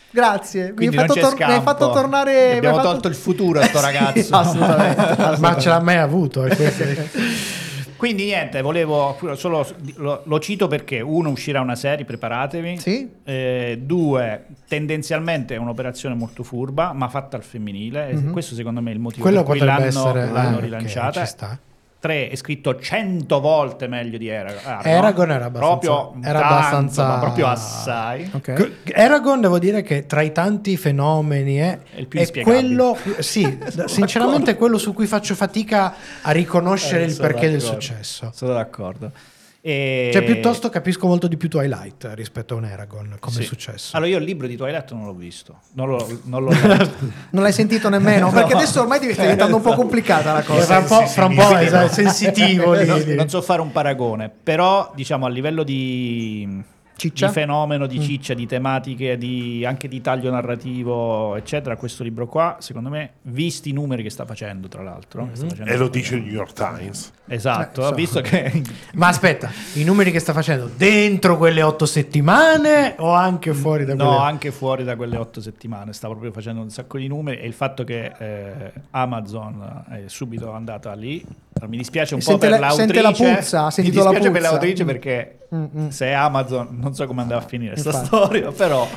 [0.10, 2.52] grazie, Quindi mi hai fatto, tor- mi hai fatto tornare.
[2.54, 4.36] Mi abbiamo fatto- tolto il futuro a sto Sì, ragazzo.
[4.36, 5.38] assolutamente.
[5.40, 6.48] ma ce l'ha mai avuto.
[8.00, 12.78] Quindi niente, volevo solo lo, lo cito perché uno uscirà una serie, preparatevi.
[12.78, 13.10] Sì.
[13.26, 18.14] Eh, due, tendenzialmente è un'operazione molto furba, ma fatta al femminile.
[18.14, 18.32] Mhm.
[18.32, 21.20] Questo secondo me è il motivo Quello per cui l'hanno, essere l'hanno ah, rilanciata.
[21.20, 21.60] ci sta.
[22.00, 24.80] 3 è scritto 100 volte meglio di Eragon.
[24.84, 28.30] Eragon era abbastanza- proprio era tanto, abbastanza- ma proprio assai.
[28.34, 28.54] Ok.
[28.54, 32.98] G- Eragon devo dire che tra i tanti fenomeni eh, È il più è quello
[33.20, 37.82] sì, sinceramente è quello su cui faccio fatica a riconoscere Eh, il perché del d'accordo.
[37.82, 38.32] successo.
[38.34, 39.12] Sono d'accordo.
[39.62, 43.42] E- Cioè piuttosto capisco molto di più Twilight rispetto a un Eragon come Sì.
[43.42, 43.96] è successo.
[43.98, 46.94] Allora io il libro di Twilight non l'ho visto, non l'ho, non l'ho letto.
[47.32, 48.32] Non l'hai sentito nemmeno?
[48.32, 50.78] Perché adesso ormai sta diventando un po' complicata la fra cosa.
[50.80, 52.68] un po', fra un po' esatto, è sensitivo.
[52.90, 53.16] No, lì.
[53.16, 56.64] non so fare un paragone, però diciamo a livello di,
[57.00, 57.28] Ciccia?
[57.28, 62.58] di fenomeno, di ciccia, di tematiche, di- anche di taglio narrativo, eccetera, questo libro qua,
[62.60, 66.16] secondo me, visti i numeri che sta facendo, tra l'altro, sta facendo- E lo dice
[66.16, 67.12] il New York Times.
[67.28, 67.94] Esatto, Eh, so.
[67.94, 68.62] visto che
[68.96, 73.96] Ma aspetta, i numeri che sta facendo dentro quelle otto settimane o anche fuori da
[73.96, 77.38] quelle No, anche fuori da quelle otto settimane sta proprio facendo un sacco di numeri
[77.40, 81.24] e il fatto che eh, Amazon è subito andata lì
[81.68, 84.10] mi dispiace un E po' per la- l'autrice sente la puzza, ha mi sentito la
[84.10, 84.52] dispiace per puzza.
[84.52, 84.88] l'autrice Mm.
[84.88, 85.88] perché Mm, mm.
[85.90, 88.88] se è Amazon non so come andrà a finire questa storia però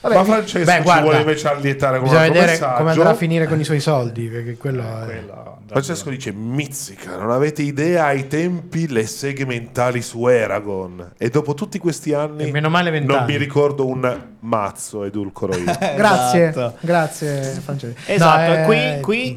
[0.00, 2.76] Vabbè, Ma Francesco Beh, ci guarda, vuole invece allietare con Bisogna un altro vedere messaggio.
[2.78, 5.04] come andrà a finire con i suoi soldi, perché quello è...
[5.06, 11.28] quello Francesco dice mizzica, non avete idea ai tempi le seghe mentali su Eragon e
[11.30, 15.64] dopo tutti questi anni E meno male non mi ricordo un mazzo edulcoro io.
[15.96, 16.76] grazie, Esatto.
[16.80, 17.98] grazie Francesco.
[18.06, 19.36] esatto No, e eh, qui, qui,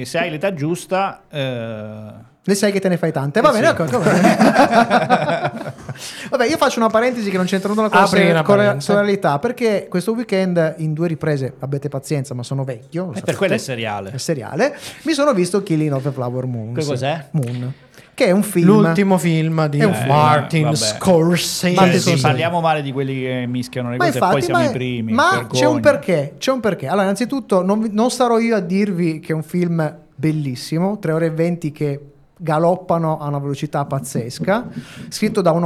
[0.00, 2.12] eh, se hai l'età giusta eh,
[2.44, 3.40] Ne sai che te ne fai tante.
[3.40, 3.82] Va Eh bene, sì.
[3.82, 3.90] ok.
[6.30, 9.86] Vabbè, io faccio una parentesi che non c'entra nulla con la con la serialità, perché
[9.88, 13.06] questo weekend in due riprese, abbiate pazienza, ma sono vecchio.
[13.06, 14.76] lo e per sapete, quello è seriale è seriale.
[15.02, 16.74] Mi sono visto Killing of the Flower Moon.
[16.74, 17.26] Che cos'è?
[17.32, 17.72] Moon.
[18.18, 18.66] Che è un film.
[18.66, 20.08] L'ultimo film di un film.
[20.08, 20.74] Martin vabbè.
[20.74, 21.72] Scorsese.
[21.76, 24.42] Martin Cioè, sì, parliamo male di quelli che mischiano le Ma cose e infatti, poi
[24.42, 25.60] siamo ma, i primi ma vergogna.
[25.60, 26.88] c'è un perché, c'è un perché.
[26.88, 31.26] Allora, innanzitutto, non, non starò io a dirvi che è un film bellissimo, 3 ore
[31.26, 32.00] e 20 che
[32.36, 34.66] galoppano a una velocità pazzesca,
[35.10, 35.62] scritto da un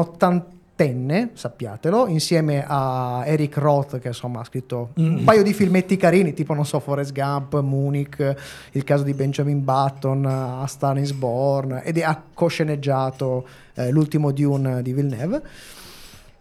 [0.82, 6.32] ottantenne, sappiatelo, insieme a Eric Roth, che insomma ha scritto un paio di filmetti carini,
[6.32, 8.34] tipo, non so, Forrest Gump, Munich,
[8.72, 14.82] il caso di Benjamin Button, A Star is Born, ed ha cosceneggiato eh, l'ultimo Dune
[14.82, 15.42] di Villeneuve.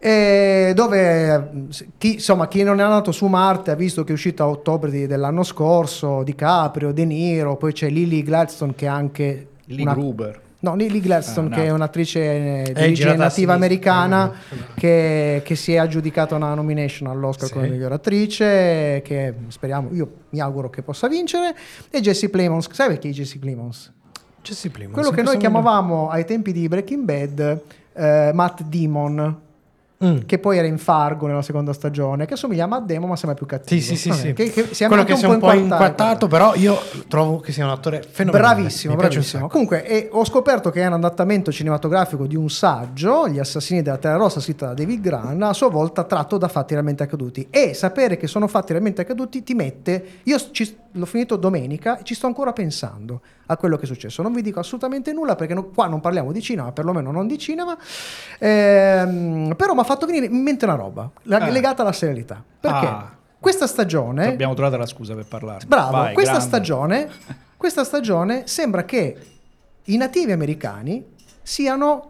[0.04, 1.68] E dove
[2.00, 4.90] chi, insomma, chi non è andato su Marte ha visto che è uscito a ottobre
[4.90, 9.94] di- dell'anno scorso DiCaprio, De Niro, poi c'è Lily Gladstone che è anche Lily una-
[9.94, 11.66] Gruber No, Lily Gladstone, Ah, che no.
[11.66, 12.20] è un'attrice
[12.64, 17.54] eh, di origine nativa americana Eh, che, che si è aggiudicata una nomination all'Oscar Sì.
[17.54, 21.56] come miglior attrice, che speriamo, io mi auguro che possa vincere,
[21.90, 22.70] e Jesse Plemons.
[22.72, 23.92] Sai perché è Jesse Plemons?
[24.44, 27.62] Jesse Plemons, Quello che noi chiamavamo ai tempi di Breaking Bad
[27.94, 29.40] eh, Matt Damon,
[30.04, 30.18] Mm.
[30.26, 33.38] che poi era in Fargo nella seconda stagione, che assomiglia a Matt Damon ma sembra
[33.38, 33.80] più cattivo.
[33.80, 34.34] Sì, sì, sì, Vabbè, sì.
[34.34, 37.72] Che, che Quello che si è un po' inquattato, però io trovo che sia un
[37.72, 38.54] attore fenomenale.
[38.56, 39.48] Bravissimo, Mi bravissimo.
[39.48, 43.98] Comunque, e ho scoperto che è un adattamento cinematografico di un saggio, Gli assassini della
[43.98, 47.48] Terra Rossa, scritto da David Gran, a sua volta tratto da fatti realmente accaduti.
[47.52, 50.04] E sapere che sono fatti realmente accaduti ti mette.
[50.24, 54.22] Io ci- l'ho finito domenica e ci sto ancora pensando a quello che è successo.
[54.22, 57.38] Non vi dico assolutamente nulla perché no- qua non parliamo di cinema, perlomeno non di
[57.38, 57.78] cinema.
[58.40, 61.50] Ehm, però mi ha fatto venire in mente una roba la- Ah.
[61.50, 62.44] legata alla serialità.
[62.60, 63.12] Perché Ah.
[63.40, 64.28] questa stagione.
[64.28, 67.10] abbiamo trovato la scusa per parlarne Bravo, Vai, questa, stagione,
[67.58, 69.18] questa stagione sembra che
[69.86, 71.04] i nativi americani
[71.42, 72.10] siano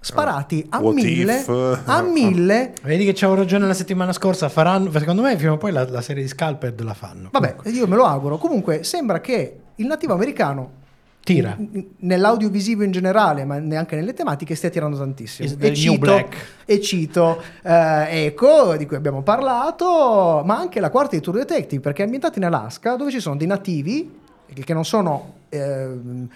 [0.00, 1.82] sparati a What mille, if?
[1.86, 2.72] a mille.
[2.82, 4.48] Vedi che c'avevo ragione la settimana scorsa.
[4.48, 7.28] Faranno, secondo me, prima o poi la, la serie di Scalped la fanno.
[7.30, 8.36] Vabbè, io me lo auguro.
[8.38, 10.80] Comunque, sembra che il nativo americano.
[11.24, 11.56] Tira.
[11.58, 15.46] n- Nell'audiovisivo in generale, ma neanche nelle tematiche, stia tirando tantissimo.
[15.46, 16.28] Is E new cito,
[16.64, 21.80] e cito eh, Echo, di cui abbiamo parlato, ma anche la quarta di True Detective,
[21.80, 24.18] perché è ambientata in Alaska, dove ci sono dei nativi
[24.52, 26.28] che non sono ehm,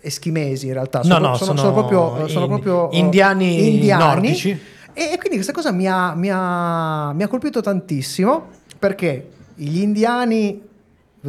[0.00, 3.86] eschimesi in realtà, No, sono, no, sono- sono sono proprio, sono in- proprio, eh, indiani
[3.98, 4.50] nordici.
[4.94, 9.80] E, e quindi questa cosa mi ha, mi ha- mi ha colpito tantissimo perché gli
[9.80, 10.60] indiani,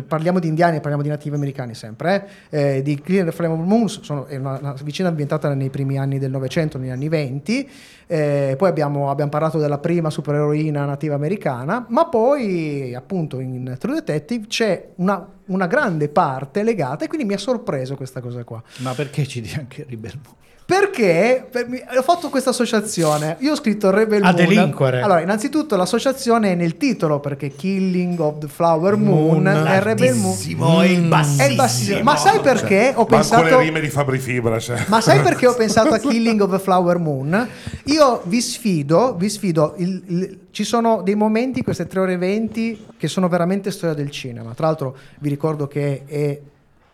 [0.02, 4.26] parliamo di indiani, parliamo di nativi americani sempre, eh, eh, di Clear of Moons, sono,
[4.26, 7.70] è una, una vicenda ambientata nei primi anni del Novecento, negli anni 20,
[8.08, 13.96] eh, poi abbiamo, abbiamo parlato della prima supereroina nativa americana, ma poi appunto in True
[13.96, 18.62] Detective c'è una, una grande parte legata e quindi mi ha sorpreso questa cosa qua.
[18.80, 20.36] ma perché ci dia anche Rebel Moon?
[20.66, 23.36] Perché per- mi- ho fatto questa associazione.
[23.40, 24.36] Io ho scritto Rebel A Moon.
[24.36, 25.02] delinquere.
[25.02, 30.16] Allora, innanzitutto l'associazione è nel titolo perché Killing of the Flower Moon, Moon, è Rebel
[30.16, 30.32] Moon.
[30.32, 31.12] Altissimo, il Mm.
[31.40, 32.02] È il bassissimo.
[32.04, 34.58] Ma sai perché ho Manco le pensato rime di Fabri Fibra.
[34.60, 34.86] Cioè.
[34.88, 37.48] ma sai perché ho pensato a Killing of the Flower Moon?
[37.86, 42.18] Io vi sfido, vi sfido, il- il- ci sono dei momenti, queste 3 ore e
[42.18, 44.54] 20, che sono veramente storia del cinema.
[44.54, 46.40] Tra l'altro vi ricordo che è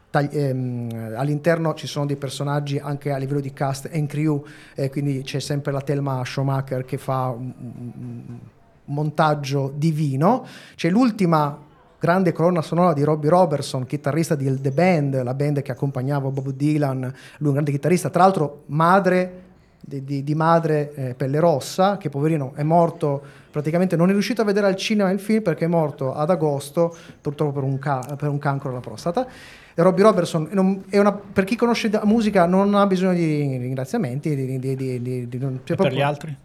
[0.09, 4.43] tagli- ehm, all'interno ci sono dei personaggi anche a livello di cast and crew,
[4.75, 8.39] eh, quindi c'è sempre la Thelma Schumacher che fa un, un-
[8.85, 10.45] montaggio divino.
[10.75, 11.57] C'è l'ultima
[11.99, 16.49] grande colonna sonora di Robbie Robertson, chitarrista di The Band, la band che accompagnava Bob
[16.51, 19.43] Dylan, lui un grande chitarrista, tra l'altro madre
[19.79, 24.41] di, di- di madre eh, Pelle Rossa, che poverino è morto, praticamente non è riuscito
[24.41, 28.15] a vedere al cinema il film perché è morto ad agosto, purtroppo per un, ca-
[28.17, 29.27] per un cancro alla prostata.
[29.75, 34.35] Robbie Robertson, non- è una- per chi conosce la musica, non ha bisogno di ringraziamenti.
[34.35, 36.35] Di, di- di- non- cioè per gli altri?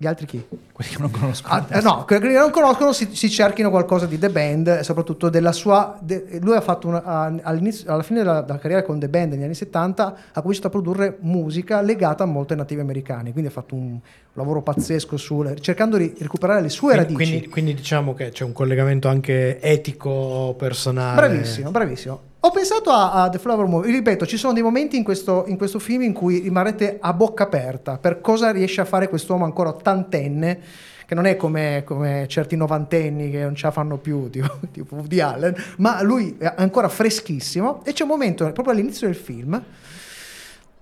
[0.00, 0.40] Gli altri chi?
[0.70, 1.48] Quelli che non conosco.
[1.48, 4.82] Ah, eh, no, quelli che non conoscono si, si cerchino qualcosa di The Band, e
[4.84, 5.98] soprattutto della sua.
[6.00, 9.32] de- lui ha fatto una- a- all'inizio- alla fine della, della carriera con The Band
[9.32, 13.52] negli anni 70 ha cominciato a produrre musica legata molto ai nativi americani, quindi ha
[13.52, 13.98] fatto un
[14.34, 17.30] lavoro pazzesco sul, cercando di recuperare le sue Quindi, radici.
[17.30, 21.16] quindi- quindi diciamo che c'è un collegamento anche etico, personale.
[21.16, 22.20] Bravissimo, bravissimo.
[22.48, 25.58] Ho pensato a, a The Flower Moon, ripeto, ci sono dei momenti in questo, in
[25.58, 29.68] questo film in cui rimarrete a bocca aperta per cosa riesce a fare quest'uomo ancora
[29.68, 30.58] ottantenne,
[31.04, 34.94] che non è come, come certi novantenni che non ce la fanno più, tipo, tipo
[34.94, 39.62] Woody Allen, ma lui è ancora freschissimo e c'è un momento proprio all'inizio del film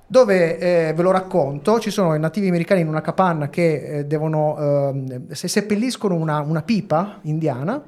[0.06, 4.04] dove eh, ve lo racconto, ci sono i nativi americani in una capanna che eh,
[4.04, 7.82] devono, ehm, se seppelliscono una, una pipa indiana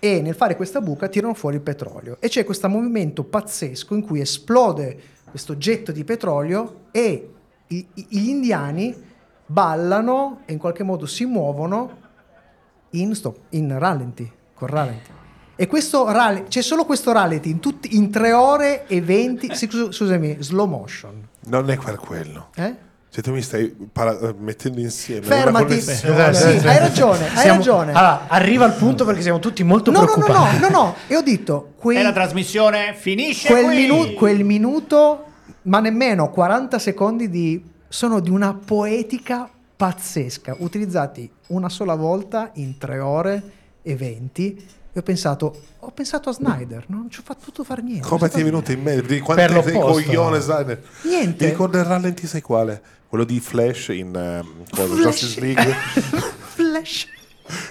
[0.00, 4.00] e nel fare questa buca tirano fuori il petrolio e c'è questo movimento pazzesco in
[4.02, 4.98] cui esplode
[5.30, 7.30] questo getto di petrolio e
[7.68, 8.94] i- i- gli indiani
[9.46, 11.98] ballano e in qualche modo si muovono
[12.90, 15.10] in, stop, in rallenti, con rallenti.
[15.54, 19.66] E questo rally, c'è solo questo rallenti in, tutti, in 3 ore e 20, sì,
[19.68, 21.28] scu- scusami, slow motion.
[21.46, 22.48] Non è per quello.
[22.56, 22.74] Eh?
[23.12, 27.92] Se tu mi stai para- eh, mettendo insieme Fermati, sì, hai ragione, hai Siamo- ragione.
[27.92, 30.58] Allora, arriva al punto perché siamo tutti molto No, no, no, preoccupati.
[30.60, 33.74] no, no, no, e ho detto, quei, E la trasmissione finisce quel, qui.
[33.74, 35.24] minu- quel minuto,
[35.62, 42.78] ma nemmeno 40 secondi di, sono di una poetica pazzesca, utilizzati una sola volta in
[42.78, 43.42] 3 ore
[43.82, 44.64] e 20.
[45.00, 48.06] Ho pensato, ho pensato a Snyder, non ci ho fatto tutto fare niente.
[48.06, 49.06] Come ti è venuto in mente?
[49.06, 50.82] Di quanto Per sei coglione, Snyder?
[51.04, 51.44] Niente.
[51.44, 52.82] Mi ricordo il rallenti, sai quale?
[53.08, 55.02] Quello di Flash in ehm, cosa, Flash.
[55.02, 55.74] Justice League.
[56.54, 57.06] Flash.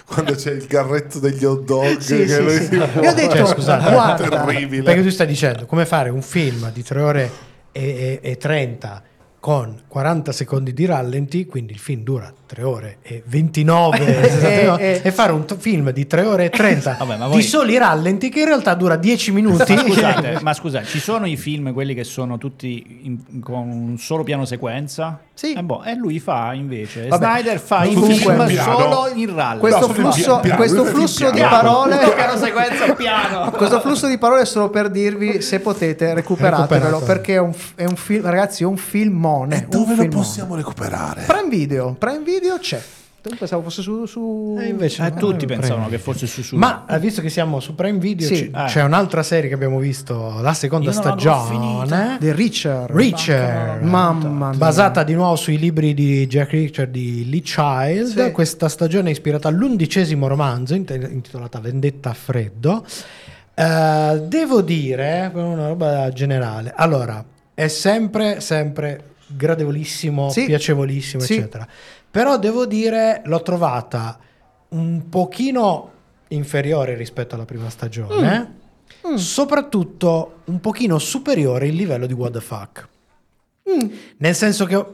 [0.06, 1.98] quando c'è il carretto degli hot dog.
[2.00, 2.66] Sì, che sì, lui sì.
[2.66, 4.82] si Io ho detto, Cioè, scusate, guarda, terribile.
[4.82, 7.32] Perché tu stai dicendo come fare un film di 3 ore
[7.72, 9.04] e, e- e 30
[9.40, 13.98] con 40 secondi di rallenti, quindi il film dura 3 ore e 29
[14.42, 15.02] Eh, eh.
[15.04, 17.78] e fare un t- film di 3 ore e 30 Vabbè, ma di voi- soli
[17.78, 19.72] rallenti che in realtà dura 10 minuti.
[19.76, 23.98] Ma scusate, ma scusate, ci sono i film quelli che sono tutti in- con un
[24.00, 25.20] solo piano sequenza?
[25.34, 25.54] Sì.
[25.54, 27.08] Eh boh, e lui fa invece.
[27.08, 28.78] Vabbè, Snyder fa i film Piano.
[28.80, 29.60] solo in rallenti.
[29.60, 33.52] questo No, flusso, piano, questo piano, flusso di parole piano sequenza piano.
[33.56, 37.00] questo flusso di parole è solo per dirvi se potete recuperatevelo Recuperatelo.
[37.06, 40.08] perché è un, è un film ragazzi è un filmone E un dove lo filmone.
[40.10, 41.24] possiamo recuperare?
[41.28, 42.82] Prime Video Prime Video c'è
[43.30, 44.58] Io pensavo fosse su, su...
[44.60, 45.98] E invece Eh, no, tutti Prime pensavano Video.
[45.98, 46.56] che fosse su su.
[46.56, 48.50] Ma eh, visto che siamo su Prime Video, Sì.
[48.50, 48.64] c- Eh.
[48.68, 54.58] c'è un'altra serie che abbiamo visto, la seconda stagione, The Reacher Reacher, mamma mia.
[54.58, 58.24] basata di nuovo sui libri di Jack Reacher di Lee Child.
[58.26, 58.32] Sì.
[58.32, 62.86] Questa stagione è ispirata all'undicesimo romanzo int- intitolata Vendetta a freddo.
[63.54, 67.22] Eh, devo dire, una roba generale, allora
[67.54, 70.46] è sempre, sempre gradevolissimo, Sì.
[70.46, 71.34] piacevolissimo, Sì.
[71.36, 71.68] eccetera.
[72.12, 74.18] Però devo dire, l'ho trovata
[74.70, 75.92] un pochino
[76.30, 78.58] inferiore rispetto alla prima stagione.
[79.08, 79.16] Mm.
[79.16, 82.88] Soprattutto un pochino superiore il livello di What the fuck.
[83.70, 83.90] Mm.
[84.18, 84.86] Nel senso che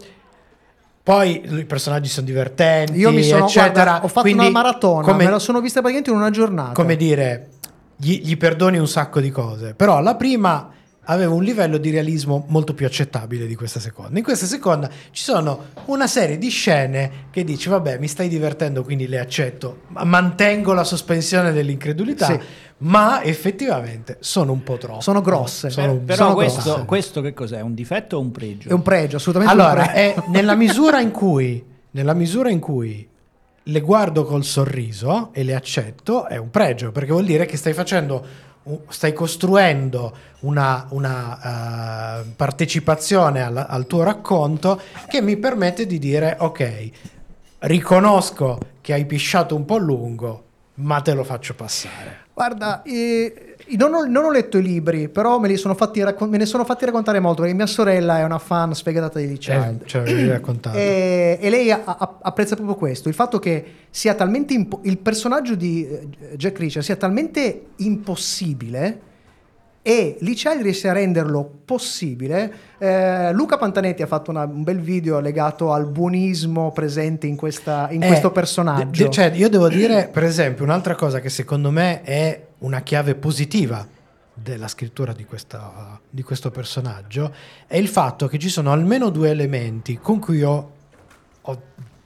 [1.01, 3.71] poi i personaggi sono divertenti, io mi sono eccetera.
[3.71, 6.71] guarda, ho fatto Quindi, una maratona come, me la sono vista praticamente in una giornata
[6.71, 7.49] come dire,
[7.95, 9.75] gli, gli perdoni un sacco di cose.
[9.75, 10.69] Però la prima
[11.06, 14.18] aveva un livello di realismo molto più accettabile di questa seconda.
[14.18, 18.84] In questa seconda ci sono una serie di scene che dici, vabbè, mi stai divertendo,
[18.84, 22.26] quindi le accetto, ma mantengo la sospensione dell'incredulità.
[22.28, 22.39] Sì.
[22.78, 25.00] Ma effettivamente sono un po' troppo.
[25.02, 25.70] Sono grosse.
[25.70, 26.86] Sono un- Però sono questo, grosse.
[26.86, 27.62] questo che cos'è?
[27.62, 28.70] Un difetto o un pregio?
[28.70, 30.22] è un pregio assolutamente Allora, pregio.
[30.22, 33.08] è nella misura in cui nella misura in cui
[33.68, 37.72] le guardo col sorriso e le accetto, è un pregio, perché vuol dire che stai
[37.74, 38.24] facendo
[38.89, 46.36] stai costruendo una, una, eh, partecipazione al, al tuo racconto che mi permette di dire
[46.39, 46.89] ok,
[47.60, 50.43] riconosco che hai pisciato un po' lungo,
[50.75, 52.23] ma te lo faccio passare.
[52.34, 56.30] Guarda, eh, non, ho, non ho letto i libri, però me, li sono fatti raccon-
[56.30, 59.38] me ne sono fatti raccontare molto perché mia sorella è una fan sfegatata di Lee
[59.38, 59.82] Child.
[59.84, 60.78] Eh, ce l'avevi raccontato.
[60.78, 64.97] E, e lei a- a- apprezza proprio questo, il fatto che sia talmente impo- il
[64.97, 68.99] personaggio di eh, Jack Reacher sia talmente impossibile
[69.88, 72.52] e Child riesce a renderlo possibile.
[72.80, 77.88] Eh, Luca Pantanetti ha fatto una- un bel video legato al buonismo presente in, questa-
[77.91, 79.04] in Eh, questo personaggio.
[79.04, 83.13] de- cioè, io devo dire, per esempio, un'altra cosa che secondo me è una chiave
[83.13, 83.88] positiva
[84.34, 87.32] della scrittura di, questa- di questo personaggio
[87.67, 90.71] è il fatto che ci sono almeno due elementi con cui ho,
[91.41, 91.62] ho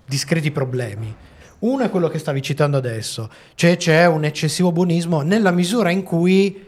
[0.06, 1.16] discreti problemi.
[1.60, 6.04] Uno è quello che stavi citando adesso, cioè c'è un eccessivo buonismo nella misura in
[6.04, 6.68] cui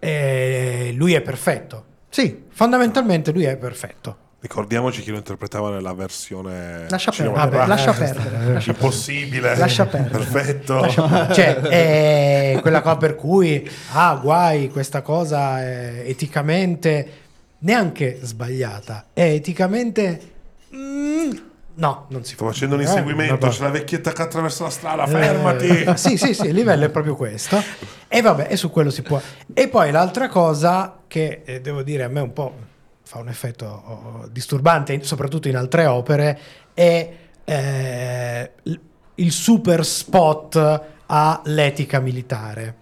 [0.00, 1.84] eh, lui è perfetto.
[2.08, 4.16] Sì, Fondamentalmente lui è perfetto.
[4.40, 7.36] Ricordiamoci chi lo interpretava nella versione lascia perdere.
[7.36, 7.66] cinematografica.
[7.66, 8.62] lascia eh, perdere.
[8.72, 9.56] Impossibile.
[9.56, 10.24] Lascia perdere.
[10.24, 10.88] Perfetto.
[11.34, 17.08] cioè è quella cosa per cui ah guai questa cosa è eticamente
[17.58, 20.20] neanche sbagliata è eticamente
[20.74, 21.30] mm,
[21.74, 23.52] no non si Sto fa facendo un Eh, inseguimento, vabbè.
[23.54, 25.84] c'è la vecchietta che attraversa la strada, Eh, fermati.
[25.98, 27.62] sì sì sì il livello è proprio questo
[28.12, 29.20] e vabbè e su quello si può.
[29.54, 32.54] E poi l'altra cosa che eh, devo dire a me un po'
[33.02, 36.38] fa un effetto oh, disturbante soprattutto in altre opere
[36.74, 37.12] è
[37.44, 38.52] eh,
[39.14, 42.78] il super spot all'etica militare.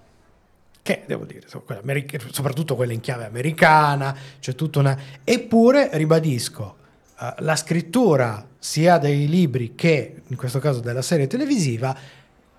[0.82, 4.98] Che devo dire, soprattutto quella in chiave americana, c'è tutta una...
[5.22, 6.76] Eppure, ribadisco,
[7.20, 11.94] eh, la scrittura sia dei libri che, in questo caso, della serie televisiva,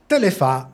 [0.05, 0.69] te le fa,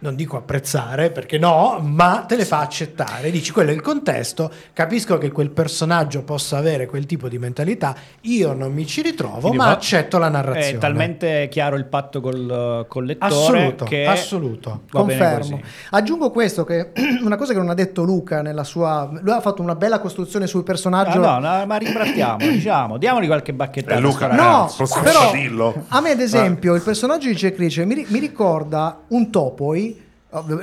[0.00, 3.30] non dico apprezzare, perché no, ma te le fa accettare.
[3.30, 7.94] Dici, quello è il contesto, capisco che quel personaggio possa avere quel tipo di mentalità,
[8.22, 10.76] io non mi ci ritrovo, Quindi ma va- accetto la narrazione.
[10.76, 14.82] È talmente chiaro il patto col, col lettore Assoluto, che assoluto.
[14.90, 15.60] Confermo.
[15.90, 19.62] Aggiungo questo che una cosa che non ha detto Luca nella sua lui ha fatto
[19.62, 21.18] una bella costruzione sul Ah, personaggio.
[21.18, 23.96] no, no, ma rimbattiamo, diciamo, diamogli qualche bacchettata.
[23.96, 27.94] Eh, Luca, No, prossimo però a me ad esempio il personaggio di Jack Reacher mi,
[27.94, 29.95] ri- mi ricorda un Topoi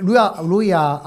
[0.02, 1.02] lui ha, lui ha-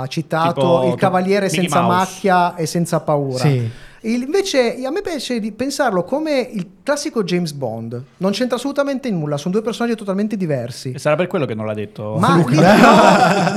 [0.00, 1.96] ha citato Tipo il cavaliere Mickey senza Mouse.
[1.96, 3.70] macchia e senza paura Sì.
[4.02, 9.10] Il- invece a me piace di pensarlo come il classico James Bond non c'entra assolutamente
[9.10, 12.14] nulla sono due personaggi totalmente diversi E sarà per quello che non l'ha detto.
[12.16, 12.50] ma, Luca.
[12.50, 12.56] l'i-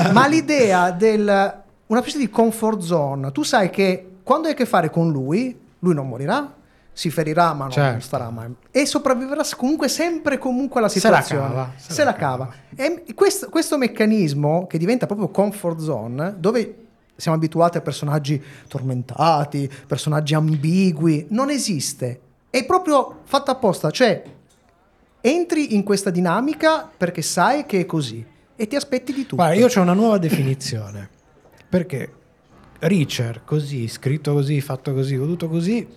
[0.08, 1.54] no, ma l'idea del
[1.88, 5.56] una specie di comfort zone tu sai che quando hai a che fare con lui
[5.80, 6.52] lui non morirà
[6.94, 8.02] si ferirà ma non Certo.
[8.02, 12.54] starà mai e sopravviverà comunque sempre comunque alla Se la situazione cava, se, la cava,
[12.76, 16.76] e questo, questo meccanismo che diventa proprio comfort zone dove
[17.16, 24.24] siamo abituati a personaggi tormentati personaggi ambigui non esiste è proprio fatto apposta cioè
[25.22, 28.26] entri in questa dinamica perché sai che è così
[28.62, 29.38] e ti aspetti di tutto.
[29.38, 31.10] Guarda, io ho una nuova definizione.
[31.68, 32.14] Perché
[32.78, 35.88] Reacher, così, scritto così, fatto così, voluto così,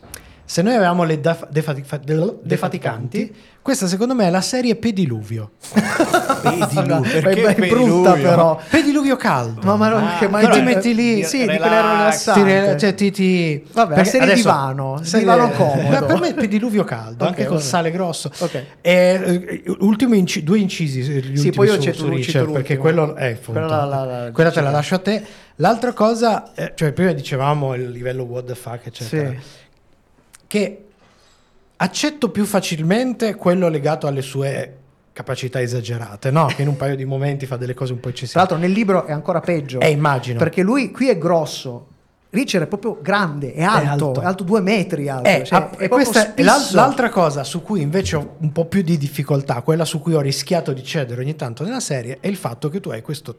[0.45, 4.77] se noi avevamo le daf- defati- fa- del- defaticanti, questa secondo me è la serie
[4.77, 5.53] Pediluvio.
[6.45, 8.13] Allora, perché è, brutta Pediluvio?
[8.13, 8.61] però.
[8.69, 9.61] Pediluvio caldo.
[9.63, 12.79] Ma, ma non- Ah, che mai ti metti lì, Sì, di relax, Ti, rilassante.
[12.79, 16.05] cioè, ti, ti- Vabbè, la perché serie adesso- divano, serie- divano comodo.
[16.07, 17.67] Per me è pediluvio caldo, Ok, anche col vabbè.
[17.69, 18.31] sale grosso.
[18.39, 18.55] Ok.
[18.55, 22.53] E, eh, ultimi inci- due incisi, eh, gli Sì, poi io su- cito- l'ultimo.
[22.53, 25.23] perché quello è appunto, Quella la- la- la- quella te la lascio a te.
[25.59, 29.37] L'altra cosa, eh, cioè prima dicevamo il livello what the fuck, eccetera, Sì.
[30.55, 30.85] Che
[31.75, 34.77] accetto più facilmente quello legato alle sue
[35.13, 36.47] capacità esagerate, no?
[36.47, 38.39] Che in un paio di momenti fa delle cose un po' Tra eccessive.
[38.39, 39.81] l'altro nel libro è ancora peggio.
[39.81, 40.39] Eh, immagino.
[40.39, 41.89] Perché lui qui è grosso.
[42.31, 44.21] Richard è proprio grande, è alto, alto.
[44.21, 45.29] è alto, due metri alto.
[45.29, 48.53] Eh, cioè, ah, è e proprio questa è l'altra cosa su cui invece ho un
[48.53, 52.19] po' più di difficoltà, quella su cui ho rischiato di cedere ogni tanto nella serie,
[52.21, 53.39] è il fatto che tu hai questo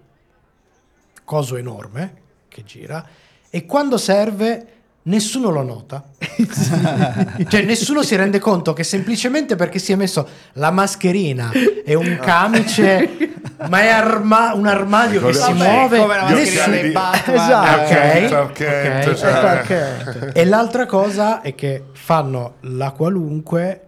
[1.24, 2.14] coso enorme
[2.50, 3.06] che gira
[3.50, 4.68] e quando serve
[5.06, 6.04] nessuno lo nota.
[7.48, 11.52] cioè nessuno si rende conto che semplicemente perché si è messo la mascherina
[11.86, 13.34] e un camice,
[13.70, 17.36] ma è arma- un armadio che si Ricordiamo- muove, come la mascherina Batman.
[17.46, 17.82] Esatto.
[17.82, 19.14] Ok, Clark Kent, ok.
[19.16, 23.82] cioè- Ecco, E l'altra cosa è che fanno la qualunque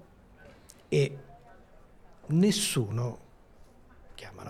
[0.89, 1.17] e
[2.27, 3.17] nessuno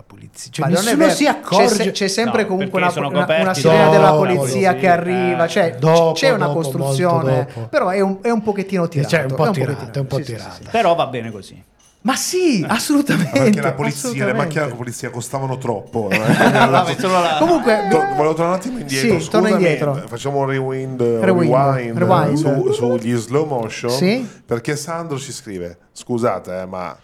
[0.08, 0.50] polizia.
[0.50, 1.74] Cioè Ma non è nessuno si C'è, accorge.
[1.74, 5.44] se- c'è sempre No, comunque una, una, una sirena della Dopo, polizia sì, che arriva,
[5.44, 5.48] eh.
[5.48, 9.10] cioè Dopo, c'è una dopo, costruzione, però è un, è un pochettino tirato.
[9.10, 10.68] Cioè, un po' tirata, è un po' Sì, sì, sì, sì.
[10.70, 11.62] Però va bene così.
[12.00, 13.38] Ma sì, assolutamente.
[13.38, 16.08] Perché la polizia, le macchine della polizia costavano troppo.
[16.10, 16.18] eh.
[17.38, 19.18] Comunque, To- volevo tornare un attimo indietro.
[19.20, 19.94] Sì, torna Scusami, indietro.
[20.06, 22.36] Facciamo un rewind, Rewind, rewind, rewind.
[22.36, 23.90] Su, sugli slow motion.
[23.90, 24.26] Sì.
[24.46, 26.96] Perché Sandro ci scrive: Scusate, eh, ma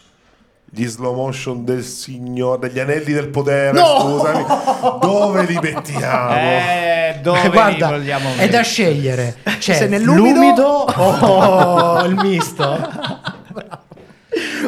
[0.74, 4.44] gli slow motion del signore, degli anelli del potere, scusami,
[5.00, 6.32] dove li mettiamo?
[6.34, 8.48] Eh, dove li Guarda, vogliamo è mettere?
[8.50, 9.36] da scegliere.
[9.58, 12.64] C'è Se nell'umido- l'umido o il misto.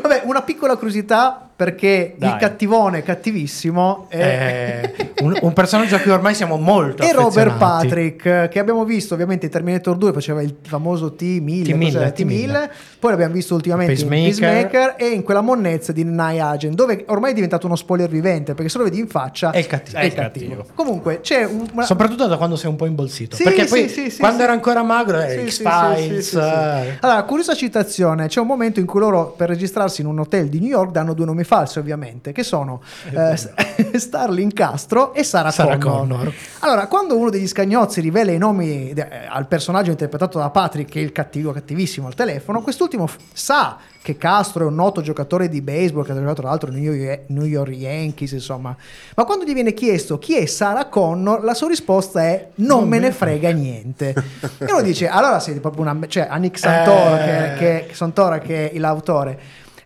[0.00, 2.38] Vabbè, una piccola curiosità perché il Dai.
[2.38, 7.56] cattivone cattivissimo è, È un, un personaggio a cui ormai siamo molto e Robert.
[7.56, 12.12] Patrick, eh, che abbiamo visto ovviamente in Terminator 2, faceva il famoso T-1000, T-1000, cos'è?
[12.12, 12.26] T-1000.
[12.26, 12.70] T-1000.
[12.98, 14.68] poi l'abbiamo visto ultimamente in Peacemaker.
[14.70, 18.52] Peacemaker e in quella monnezza di Night Agent, dove ormai è diventato uno spoiler vivente,
[18.54, 19.96] perché se lo vedi in faccia È il cattivo.
[19.98, 20.66] è il cattivo.
[20.74, 21.66] Comunque c'è un...
[21.72, 23.34] una- Soprattutto da quando sei un po' imbolsito.
[23.36, 26.34] Sì, Perché sì, poi sì, quando era ancora magro è Sì, X-Files.
[26.34, 26.98] eh.
[27.00, 30.60] Allora, curiosa citazione: c'è un momento in cui loro, per registrarsi in un hotel di
[30.60, 33.36] New York, danno due nomi falsi, ovviamente, che sono eh,
[33.98, 36.06] Starling Castro e Sarah, Sarah Connor.
[36.18, 36.34] Connor.
[36.60, 41.00] Allora, quando uno degli scagnozzi rivela i nomi eh, al personaggio interpretato da Patrick, che
[41.00, 45.48] è il cattivo cattivissimo al telefono, quest'ultimo f- sa che Castro è un noto giocatore
[45.48, 48.76] di baseball che ha giocato tra l'altro New York- New York Yankees, insomma.
[49.16, 53.00] Ma quando gli viene chiesto chi è Sarah Connor, la sua risposta è non, me
[53.00, 54.14] ne frega niente.
[54.58, 55.98] e uno dice, allora sei proprio una...
[56.06, 57.56] cioè a Nick Santora, Eh.
[57.58, 59.38] che, che, Santora che è l'autore.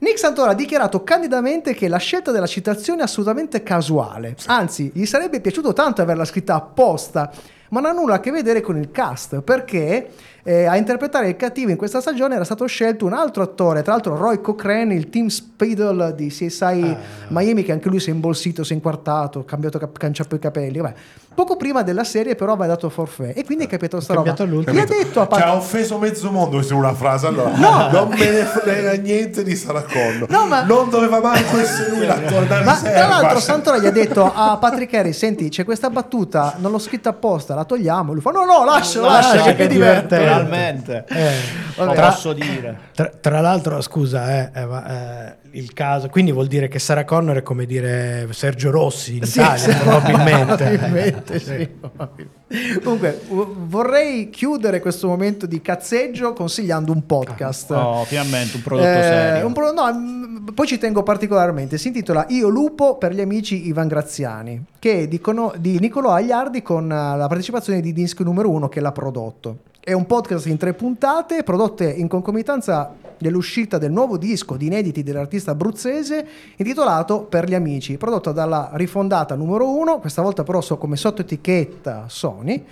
[0.02, 5.04] Nick Santora ha dichiarato candidamente che la scelta della citazione è assolutamente casuale, anzi gli
[5.04, 7.30] sarebbe piaciuto tanto averla scritta apposta,
[7.68, 10.08] ma non ha nulla a che vedere con il cast, perché
[10.50, 13.92] eh, a interpretare il cattivo in questa stagione era stato scelto un altro attore, tra
[13.92, 16.96] l'altro Roy Cochrane, il Team Spidle di CSI
[17.28, 20.78] Miami, che anche lui si è imbolsito, si è inquartato, cambiato cap- canciato i capelli,
[20.80, 20.94] vabbè.
[21.32, 24.34] Poco prima della serie però aveva dato forfè e quindi è capito sta roba.
[24.34, 27.28] Gli ha detto a Ci ha Pat- offeso mezzo mondo in una frase.
[27.28, 27.50] Allora,
[27.90, 30.28] non me ne frega niente di Sarah Connor.
[30.28, 32.98] No, ma- Non doveva manco essere lui l'attore da Ma riserva.
[32.98, 36.78] tra l'altro Santora gli ha detto a Patrick Harris, senti c'è questa battuta, non l'ho
[36.80, 38.12] scritta apposta, la togliamo.
[38.12, 40.39] Lui fa no no lascia, lascia, Lascia, che che è divertente.
[40.44, 41.04] Finalmente.
[41.08, 42.78] Eh, Lo tra- posso dire.
[42.94, 47.04] Tra, tra l'altro, scusa, eh, eh, ma, eh, il caso, quindi vuol dire che Sarah
[47.04, 50.64] Connor è come dire Sergio Rossi in Sì, Italia, sì, probabilmente.
[50.64, 52.38] probabilmente, sì, probabilmente.
[52.82, 57.70] Comunque, vorrei chiudere questo momento di cazzeggio consigliando un podcast.
[57.70, 59.46] Oh, finalmente un prodotto Eh, serio.
[59.46, 61.78] un pro- no, mm, poi ci tengo particolarmente.
[61.78, 66.10] Si intitola Io Lupo per gli amici Ivan Graziani, che è di, Cono- di Niccolò
[66.10, 69.58] Agliardi con eh, la partecipazione di Disc numero uno che l'ha prodotto.
[69.82, 75.02] È un podcast in tre puntate prodotte in concomitanza dell'uscita del nuovo disco di inediti
[75.02, 76.26] dell'artista abruzzese
[76.56, 82.04] intitolato Per gli amici, prodotto dalla rifondata numero uno, questa volta però so come sottoetichetta
[82.08, 82.62] Sony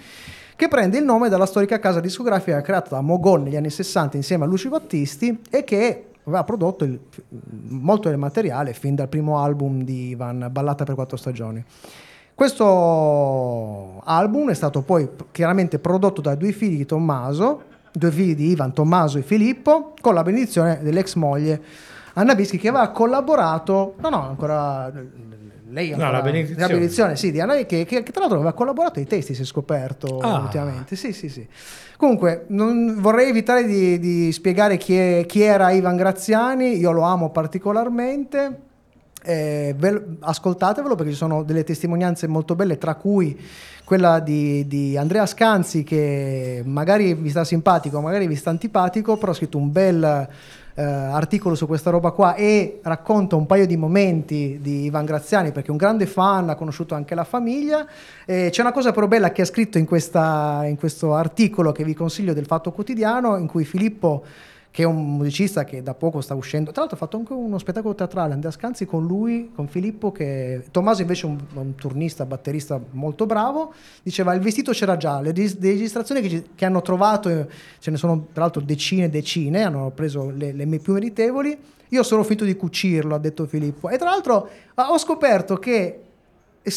[0.54, 4.44] che prende il nome dalla storica casa discografica creata da Mogon negli anni 60 insieme
[4.44, 7.00] a Lucio Battisti e che aveva prodotto il-
[7.68, 11.64] molto del materiale fin dal primo album di Ivan, Ballata per quattro stagioni.
[12.39, 18.51] Questo album è stato poi chiaramente prodotto da due figli di Tommaso, due figli di
[18.51, 21.61] Ivan, Tommaso e Filippo, con la benedizione dell'ex moglie
[22.12, 24.89] Anna Bischi che aveva collaborato, no no, ancora
[25.70, 26.61] lei No, ancora- la benedizione.
[26.61, 29.43] la benedizione, sì, di Anna che, che- che tra l'altro aveva collaborato ai testi, si
[29.43, 30.39] è scoperto Ah.
[30.39, 30.95] ultimamente.
[30.95, 31.45] Sì, sì, sì.
[31.97, 37.03] Comunque, non- vorrei evitare di, di spiegare chi, è- chi era Ivan Graziani, io lo
[37.03, 38.61] amo particolarmente.
[39.22, 43.38] Eh, ve- ascoltatevelo perché ci sono delle testimonianze molto belle, tra cui
[43.84, 49.32] quella di, di Andrea Scanzi, che magari vi sta simpatico, magari vi sta antipatico, però
[49.32, 50.28] ha scritto un bel
[50.74, 55.50] eh, articolo su questa roba qua e racconta un paio di momenti di Ivan Graziani
[55.50, 57.86] perché è un grande fan, ha conosciuto anche la famiglia.
[58.24, 61.82] Eh, c'è una cosa però bella che ha scritto in, questa- in questo articolo che
[61.82, 64.22] vi consiglio del Fatto Quotidiano, in cui Filippo
[64.70, 66.70] che è un musicista che da poco sta uscendo.
[66.70, 70.64] Tra l'altro ha fatto anche uno spettacolo teatrale, Andrea Scanzi con lui, con Filippo, che
[70.70, 75.32] Tommaso invece è un, un turnista, batterista molto bravo, diceva il vestito c'era già, le,
[75.32, 77.46] dis- le registrazioni che, ci- che hanno trovato, eh,
[77.78, 81.56] ce ne sono tra l'altro decine e decine, hanno preso le, le più meritevoli,
[81.88, 83.88] io sono finito di cucirlo, ha detto Filippo.
[83.88, 86.02] E tra l'altro ah, ho scoperto che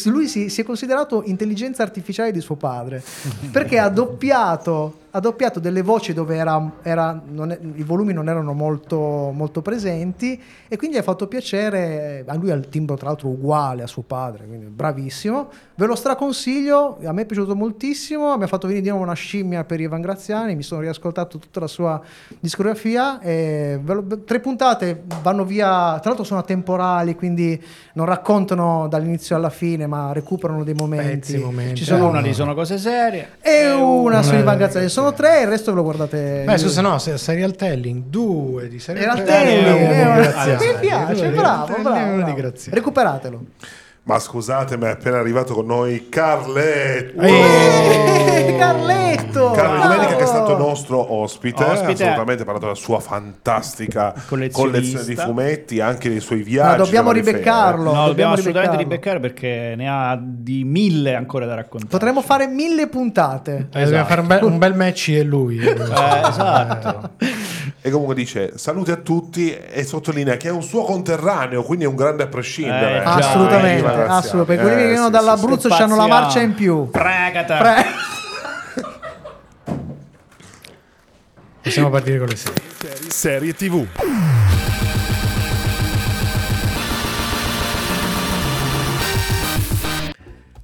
[0.04, 3.02] lui si, si è considerato intelligenza artificiale di suo padre
[3.52, 8.54] perché ha doppiato, ha doppiato delle voci dove era, era- è- i volumi non erano
[8.54, 13.28] molto, molto presenti e quindi ha fatto piacere a lui ha il timbro tra l'altro
[13.28, 18.44] uguale a suo padre quindi bravissimo ve lo straconsiglio a me è piaciuto moltissimo mi
[18.44, 21.66] ha fatto venire di nuovo una scimmia per Ivan Graziani mi sono riascoltato tutta la
[21.66, 22.00] sua
[22.40, 27.62] discografia e lo- tre puntate vanno via tra l'altro sono atemporali quindi
[27.94, 31.76] non raccontano dall'inizio alla fine ma recuperano dei momenti, Pezzi, momenti.
[31.76, 33.32] ci sono una lì sono cose serie.
[33.42, 36.58] e una su una- Ivan Graziani sono tre e il resto ve lo guardate Beh,
[36.58, 39.64] scusa, no, se- serial telling, due di serial telling.
[39.64, 42.34] telling, uno eh, mi piace bravo telling, bravo,
[42.70, 43.40] recuperatelo
[44.04, 47.20] Ma scusate, ma è appena arrivato con noi Carletto.
[47.20, 49.92] Eh, Carletto Carlo bravo!
[49.94, 52.02] Domenica che è stato nostro ospite, Ospite.
[52.02, 54.60] assolutamente ha parlato della sua fantastica Collezionista.
[54.60, 56.78] collezione di fumetti, anche dei suoi viaggi.
[56.78, 57.92] Ma dobbiamo le varie ribeccarlo.
[57.94, 59.18] No, dobbiamo assolutamente ribeccarlo.
[59.18, 61.90] ribeccare perché ne ha di mille ancora da raccontare.
[61.90, 65.58] potremmo fare mille puntate Eh, dobbiamo fare un bel, un bel match e lui.
[65.58, 67.10] Eh, esatto.
[67.80, 71.88] E comunque dice salute a tutti e sottolinea che è un suo conterraneo, quindi è
[71.88, 72.96] un grande a prescindere.
[73.02, 74.08] Eh, assolutamente, Graziani.
[74.08, 74.62] assolutamente.
[74.62, 75.82] Quelli che Eh, vengono sì, dall'Abruzzo sì, sì.
[75.82, 76.90] hanno la marcia in più.
[76.90, 77.56] Pregata.
[77.58, 77.84] Pre-
[81.62, 83.10] Possiamo partire con le serie.
[83.10, 83.86] Serie TV.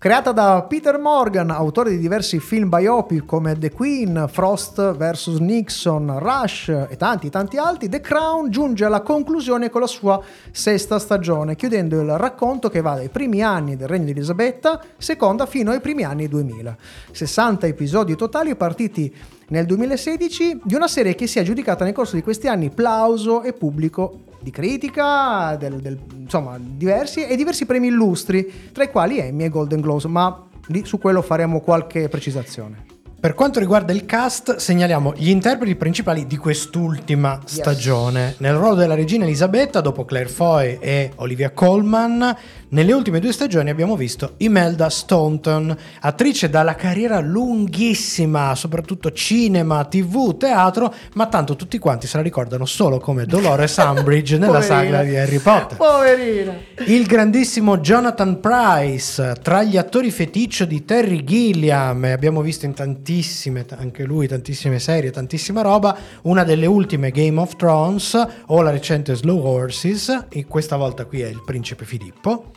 [0.00, 5.26] Creata da Peter Morgan, autore di diversi film biopic come The Queen, Frost vs.
[5.38, 10.22] Nixon, Rush e tanti tanti altri, The Crown giunge alla conclusione con la sua
[10.52, 15.44] sesta stagione, chiudendo il racconto che va dai primi anni del regno di Elisabetta II
[15.48, 16.76] fino ai primi anni 2000.
[17.10, 19.12] 60 episodi totali partiti
[19.48, 23.42] nel 2016 di una serie che si è aggiudicata nel corso di questi anni plauso
[23.42, 29.18] e pubblico di critica, del- del- insomma diversi e diversi premi illustri, tra i quali
[29.18, 32.84] Emmy e Golden Globes, ma lì su quello faremo qualche precisazione.
[33.20, 38.36] Per quanto riguarda il cast, segnaliamo gli interpreti principali di quest'ultima stagione.
[38.38, 42.36] Nel ruolo della regina Elisabetta, dopo Claire Foy e Olivia Colman,
[42.70, 50.36] nelle ultime due stagioni abbiamo visto Imelda Staunton, attrice dalla carriera lunghissima, soprattutto cinema, tv,
[50.36, 55.16] teatro, ma tanto tutti quanti se la ricordano solo come Dolores Umbridge nella saga di
[55.16, 55.76] Harry Potter.
[55.76, 56.54] Poverina!
[56.86, 62.74] Il grandissimo Jonathan Price, tra gli attori feticcio di Terry Gilliam, abbiamo visto in
[63.08, 68.70] tantissime, anche lui, tantissime serie, tantissima roba, una delle ultime Game of Thrones o la
[68.70, 72.52] recente Slow Horses, e questa volta qui è il principe Filippo.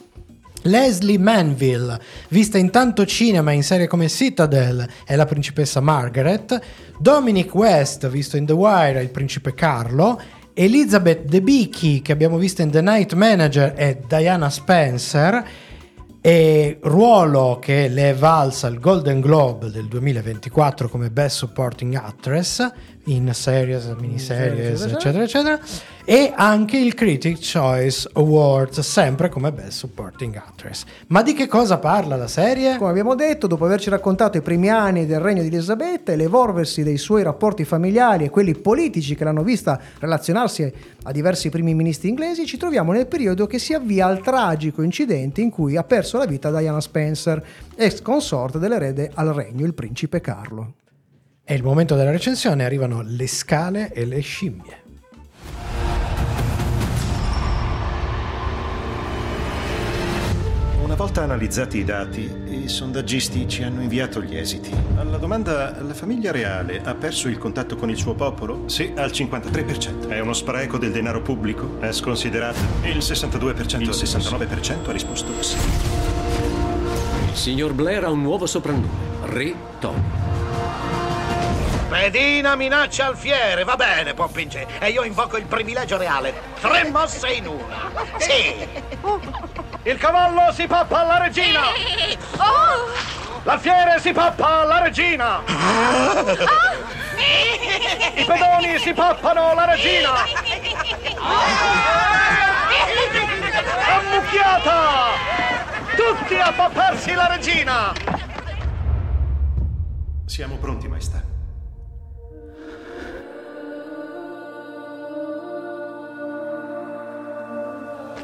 [0.63, 1.97] Leslie Manville,
[2.27, 6.59] vista in tanto cinema in serie come Citadel, è la principessa Margaret.
[6.99, 10.19] Dominic West, visto in The Wire, è il principe Carlo.
[10.53, 15.43] Elizabeth Debicki, che abbiamo visto in The Night Manager, è Diana Spencer.
[16.23, 22.71] E ruolo che le è valsa il Golden Globe del 2024 come Best Supporting Actress
[23.05, 25.59] in series, miniseries, eccetera, eccetera, eccetera.
[26.03, 30.83] E anche il Critic Choice Awards, sempre come Best Supporting Actress.
[31.07, 32.77] Ma di che cosa parla la serie?
[32.77, 36.83] Come abbiamo detto, dopo averci raccontato i primi anni del regno di Elisabetta e l'evolversi
[36.83, 40.73] dei suoi rapporti familiari e quelli politici che l'hanno vista relazionarsi
[41.03, 45.41] a diversi primi ministri inglesi, ci troviamo nel periodo che si avvia al tragico incidente
[45.41, 47.43] in cui ha perso la vita Diana Spencer,
[47.75, 50.73] ex consorte dell'erede al regno, il principe Carlo.
[51.43, 54.79] È il momento della recensione, arrivano le scale e le scimmie.
[60.83, 64.71] Una volta analizzati i dati, i sondaggisti ci hanno inviato gli esiti.
[64.97, 68.69] Alla domanda la famiglia reale ha perso il contatto con il suo popolo?
[68.69, 70.09] Sì, al 53%.
[70.09, 71.81] È uno spreco del denaro pubblico?
[71.81, 72.59] È sconsiderato?
[72.83, 73.81] Il 62%.
[73.81, 75.57] Il 69% ha risposto sì.
[77.29, 78.87] Il signor Blair ha un nuovo soprannome,
[79.23, 80.20] Re Tony.
[81.91, 84.65] Pedina minaccia alfiere, va bene, Poppinge.
[84.79, 86.33] E io invoco il privilegio reale.
[86.61, 87.91] Tre mosse in una.
[88.17, 88.65] Sì.
[89.83, 91.63] Il cavallo si pappa alla regina!
[93.43, 95.41] L'alfiere si pappa alla regina!
[98.15, 100.11] I pedoni si pappano la regina!
[103.97, 104.79] Ammucchiata!
[105.97, 107.93] Tutti a papparsi la regina!
[110.25, 111.30] Siamo pronti, maestà.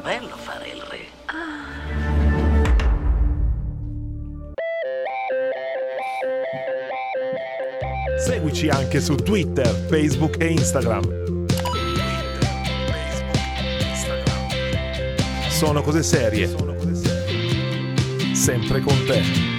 [0.07, 0.99] Bello fare il re.
[8.17, 11.45] Seguici anche su Twitter, Facebook e Instagram.
[15.49, 16.47] Sono cose serie.
[18.33, 19.56] Sempre con te.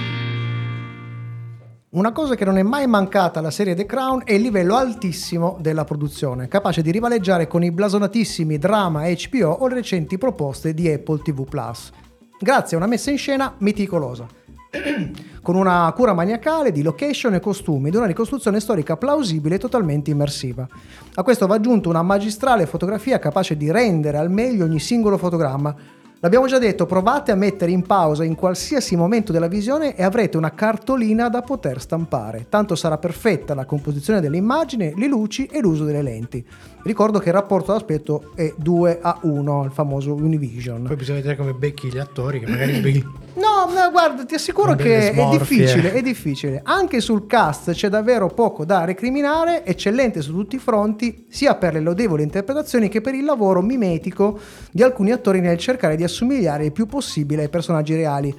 [1.91, 5.57] Una cosa che non è mai mancata alla serie The Crown è il livello altissimo
[5.59, 10.87] della produzione, capace di rivaleggiare con i blasonatissimi drama HBO o le recenti proposte di
[10.87, 11.91] Apple TV Plus,
[12.39, 14.27] grazie a una messa in scena meticolosa,
[15.41, 20.11] con una cura maniacale di location e costumi ed una ricostruzione storica plausibile e totalmente
[20.11, 20.67] immersiva.
[21.15, 25.75] A questo va aggiunto una magistrale fotografia capace di rendere al meglio ogni singolo fotogramma,
[26.21, 30.35] L'abbiamo già detto, provate a mettere in pausa in qualsiasi momento della visione e avrete
[30.35, 32.47] una cartolina da poter stampare.
[32.49, 36.45] Tanto sarà perfetta la composizione dell'immagine, le luci e l'uso delle lenti.
[36.83, 40.83] Ricordo che il rapporto d'aspetto è 2 a 1, il famoso Univision.
[40.83, 43.05] Poi bisogna vedere come becchi gli attori, che magari becchi-
[43.39, 46.59] No, no, guarda, ti assicuro che è difficile, è difficile.
[46.63, 51.73] Anche sul cast c'è davvero poco da recriminare, eccellente su tutti i fronti, sia per
[51.73, 54.37] le lodevoli interpretazioni che per il lavoro mimetico
[54.71, 58.35] di alcuni attori nel cercare di assomigliare il più possibile ai personaggi reali.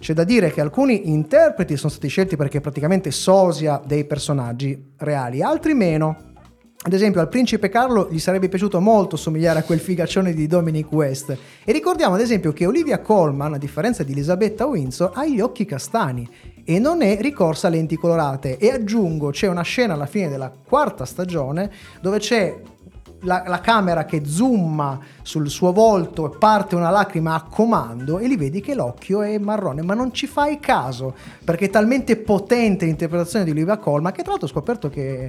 [0.00, 5.42] C'è da dire che alcuni interpreti sono stati scelti perché praticamente sosia dei personaggi reali,
[5.42, 6.28] altri meno.
[6.82, 10.90] Ad esempio, al principe Carlo gli sarebbe piaciuto molto somigliare a quel figaccione di Dominic
[10.90, 11.36] West.
[11.62, 15.66] E ricordiamo, ad esempio, che Olivia Colman, a differenza di Elisabetta Windsor, ha gli occhi
[15.66, 16.26] castani
[16.64, 18.56] e non è ricorsa a lenti colorate.
[18.56, 22.58] E aggiungo, c'è una scena alla fine della quarta stagione dove c'è
[23.22, 28.26] la, la camera che zooma sul suo volto e parte una lacrima a comando e
[28.26, 31.14] li vedi che l'occhio è marrone, ma non ci fai caso
[31.44, 35.24] perché è talmente potente l'interpretazione di Olivia Colman che tra l'altro ho scoperto che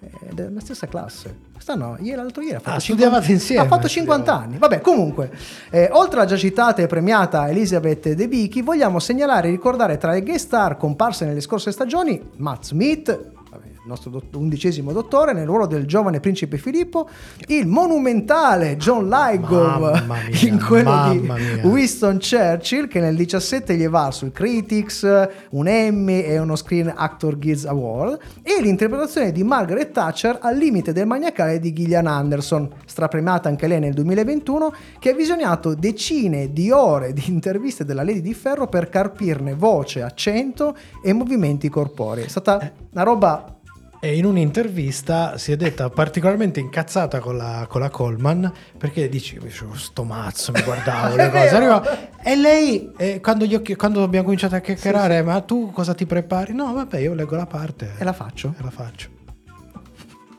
[0.00, 1.46] è della stessa classe.
[1.52, 3.62] Quest'anno, ieri, l'altro ieri ha fatto, Ah, 50, studiavate insieme.
[3.62, 4.56] ha fatto 50 anni.
[4.58, 5.30] Vabbè, comunque,
[5.70, 10.12] eh, oltre alla già citata e premiata Elizabeth De Vicky, vogliamo segnalare e ricordare tra
[10.12, 15.46] le guest star comparse nelle scorse stagioni Matt Smith, vabbè, nostro dott- undicesimo dottore, nel
[15.46, 17.08] ruolo del giovane principe Filippo,
[17.48, 20.04] il monumentale John mia,
[20.42, 21.66] in quello di mia.
[21.66, 26.92] Winston Churchill, che nel 17 gli è valso il Critics, un Emmy e uno Screen
[26.94, 32.68] Actor Guild Award, e l'interpretazione di Margaret Thatcher al limite del maniacale di Gillian Anderson,
[32.84, 38.20] strapremiata anche lei nel 2021, che ha visionato decine di ore di interviste della Lady
[38.20, 42.24] di Ferro per carpirne voce, accento e movimenti corporei.
[42.24, 43.57] È stata una roba
[44.00, 49.36] E in un'intervista si è detta particolarmente incazzata con la, con la Coleman perché dici
[49.38, 51.48] "Oh, sto mazzo mi guardavo le cose.
[51.48, 55.94] Arriva- e lei eh, quando, gli occhi- quando abbiamo cominciato a chiacchierare ma tu cosa
[55.94, 58.54] ti prepari no vabbè io leggo la parte e la faccio.
[58.56, 59.08] e la faccio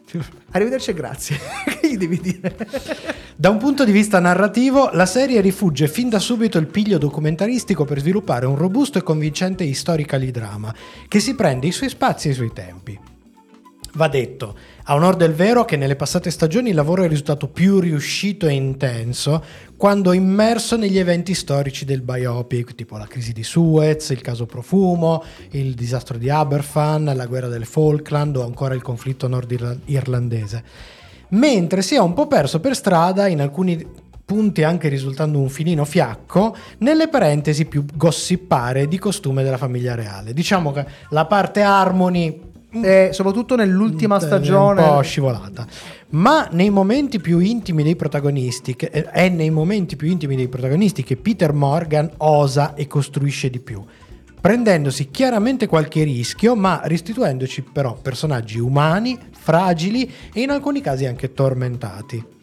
[0.51, 1.37] Arrivederci e grazie.
[1.79, 2.55] che gli devi dire?
[3.35, 7.85] Da un punto di vista narrativo, la serie rifugge fin da subito il piglio documentaristico
[7.85, 10.73] per sviluppare un robusto e convincente historical drama
[11.07, 12.99] che si prende i suoi spazi e i suoi tempi.
[13.93, 17.79] Va detto, a onor del vero, che nelle passate stagioni il lavoro è risultato più
[17.79, 19.43] riuscito e intenso
[19.75, 25.23] quando immerso negli eventi storici del biopic, tipo la crisi di Suez, il caso Profumo,
[25.51, 30.63] il disastro di Aberfan, la guerra delle Falkland o ancora il conflitto nord-irlandese.
[31.29, 35.85] Mentre si è un po' perso per strada in alcuni punti anche risultando un filino
[35.85, 40.33] fiacco nelle parentesi più gossipare di costume della famiglia reale.
[40.33, 44.81] Diciamo che la parte Harmony E soprattutto nell'ultima è stagione.
[44.81, 45.65] un po' scivolata.
[46.09, 50.47] Ma nei momenti più intimi dei protagonisti, che- eh, è nei momenti più intimi dei
[50.47, 53.83] protagonisti che Peter Morgan osa e costruisce di più,
[54.39, 61.33] prendendosi chiaramente qualche rischio, ma restituendoci però personaggi umani, fragili e in alcuni casi anche
[61.33, 62.37] tormentati.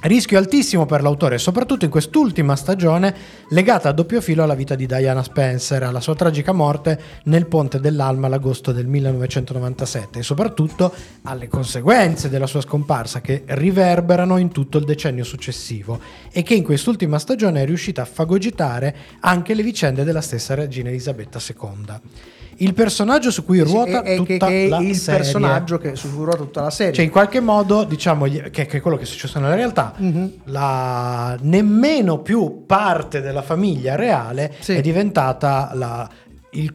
[0.00, 3.12] Rischio altissimo per l'autore, soprattutto in quest'ultima stagione
[3.48, 7.80] legata a doppio filo alla vita di Diana Spencer, alla sua tragica morte nel Ponte
[7.80, 14.78] dell'Alma l'agosto del 1997 e soprattutto alle conseguenze della sua scomparsa che riverberano in tutto
[14.78, 15.98] il decennio successivo
[16.30, 20.90] e che in quest'ultima stagione è riuscita a fagocitare anche le vicende della stessa regina
[20.90, 22.37] Elisabetta II.
[22.60, 25.20] Il personaggio su cui ruota e che, tutta che è la il serie.
[25.20, 26.92] personaggio che su cui ruota tutta la serie.
[26.92, 30.32] Cioè, in qualche modo, diciamo, che, che è quello che è successo nella realtà, Mhm.
[30.46, 34.72] la nemmeno più parte della famiglia reale Sì.
[34.74, 36.08] è diventata la-
[36.52, 36.74] il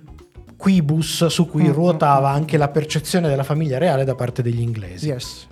[0.56, 5.08] quibus su cui Mm, ruotava anche la percezione della famiglia reale da parte degli inglesi.
[5.08, 5.48] Yes.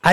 [0.00, 0.10] A,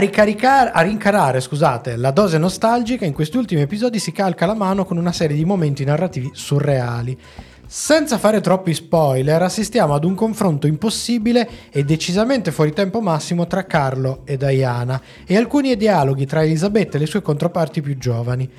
[0.72, 4.98] a rincarare scusate, la dose nostalgica, in questi ultimi episodi si calca la mano con
[4.98, 7.18] una serie di momenti narrativi surreali.
[7.66, 13.66] Senza fare troppi spoiler, assistiamo ad un confronto impossibile e decisamente fuori tempo massimo tra
[13.66, 18.50] Carlo e Diana e alcuni dialoghi tra Elisabetta e le sue controparti più giovani.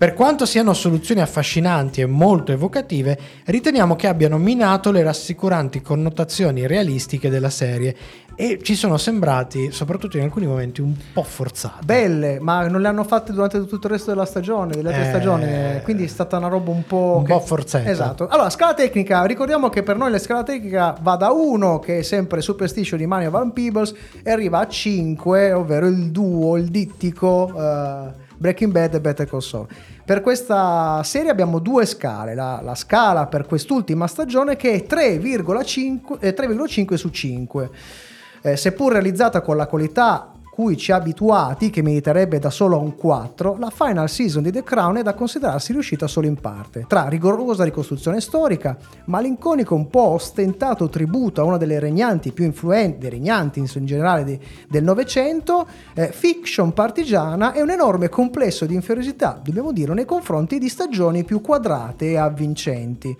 [0.00, 6.66] Per quanto siano soluzioni affascinanti e molto evocative, riteniamo che abbiano minato le rassicuranti connotazioni
[6.66, 7.94] realistiche della serie
[8.40, 11.84] e ci sono sembrati, soprattutto in alcuni momenti, un po' forzate.
[11.84, 15.08] Belle, ma non le hanno fatte durante tutto il resto della stagione, delle altre Eh,
[15.08, 17.16] stagioni, quindi è stata una roba un po'...
[17.18, 17.90] un che- po' forzetta.
[17.90, 18.28] Esatto.
[18.28, 22.02] Allora, scala tecnica, ricordiamo che per noi la scala tecnica va da 1, che è
[22.02, 27.52] sempre Superstition di Mario Van Peebles, e arriva a 5, ovvero il duo, il dittico
[27.54, 29.66] eh, Breaking Bad e Better Call Saul.
[30.02, 36.16] Per questa serie abbiamo due scale, la, la scala per quest'ultima stagione che è 3,5,
[36.20, 37.70] eh, 3,5 su 5.
[38.42, 42.94] Eh, seppur realizzata con la qualità cui ci ha abituati, che meriterebbe da solo un
[42.94, 46.84] 4, la final season di The Crown è da considerarsi riuscita solo in parte.
[46.86, 48.76] Tra rigorosa ricostruzione storica,
[49.06, 54.38] malinconico un po' ostentato tributo a una delle regnanti più influenti, regnanti in generale di-
[54.68, 60.58] del Novecento, eh, fiction partigiana e un enorme complesso di inferiosità, dobbiamo dire, nei confronti
[60.58, 63.16] di stagioni più quadrate e avvincenti.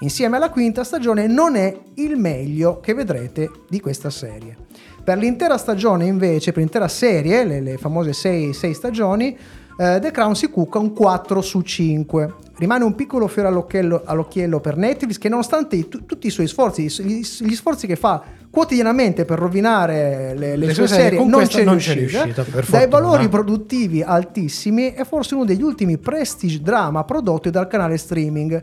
[0.00, 4.56] Insieme alla quinta stagione non è il meglio che vedrete di questa serie.
[5.02, 9.36] Per l'intera stagione invece, per l'intera serie, le, le famose 6 stagioni,
[9.76, 12.34] eh, The Crown si cucca un 4 su 5.
[12.58, 16.84] Rimane un piccolo fiore all'occhiello, all'occhiello per Netflix che nonostante tu- tutti i suoi sforzi,
[16.84, 21.64] gli, gli sforzi che fa quotidianamente per rovinare le, le Le sue serie, non c'è
[21.64, 22.86] non c'è riuscita, dai fortuna.
[22.86, 28.62] valori produttivi altissimi è forse uno degli ultimi prestige drama prodotti dal canale streaming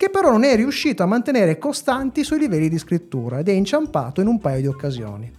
[0.00, 3.52] che però non è riuscito a mantenere costanti i suoi livelli di scrittura ed è
[3.52, 5.30] inciampato in un paio di occasioni.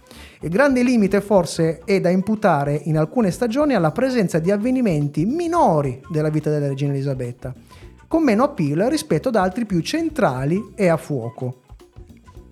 [0.42, 6.00] Il grande limite forse è da imputare in alcune stagioni alla presenza di avvenimenti minori
[6.08, 7.52] della vita della regina Elisabetta,
[8.06, 11.62] con meno appeal rispetto ad altri più centrali e a fuoco.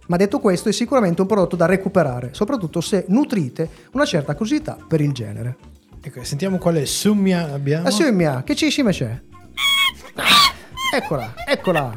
[0.08, 4.76] Ma detto questo è sicuramente un prodotto da recuperare, soprattutto se nutrite una certa curiosità
[4.84, 5.56] per il genere.
[6.02, 7.84] Ecco, sentiamo quale summia abbiamo.
[7.84, 9.16] La Siumia, che cicime c'è?
[10.93, 11.93] Eccola, eccola.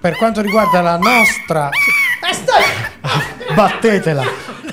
[0.00, 1.68] Per quanto riguarda la nostra...
[1.68, 3.54] Eh, stai!
[3.56, 4.22] Battetela!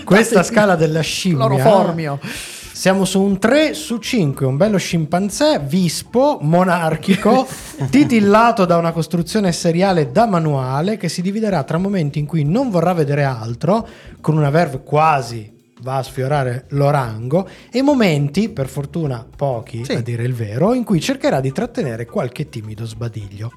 [0.03, 1.47] Questa scala della scimmia...
[1.47, 2.19] Cloroformio.
[2.21, 7.47] Siamo su un 3 su 5, un bello scimpanzé, vispo, monarchico,
[7.89, 12.69] titillato da una costruzione seriale da manuale che si dividerà tra momenti in cui non
[12.69, 13.87] vorrà vedere altro,
[14.21, 19.93] con una verve quasi va a sfiorare l'orango, e momenti, per fortuna pochi Sì.
[19.93, 23.51] a dire il vero, in cui cercherà di trattenere qualche timido sbadiglio.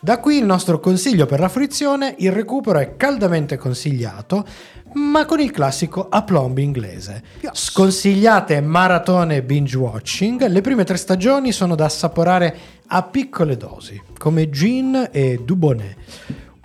[0.00, 4.44] Da qui il nostro consiglio per la fruizione, il recupero è caldamente consigliato,
[4.94, 7.22] ma con il classico aplomb inglese.
[7.52, 12.56] Sconsigliate maratone binge watching, le prime tre stagioni sono da assaporare
[12.88, 15.96] a piccole dosi, come gin e Dubonnet,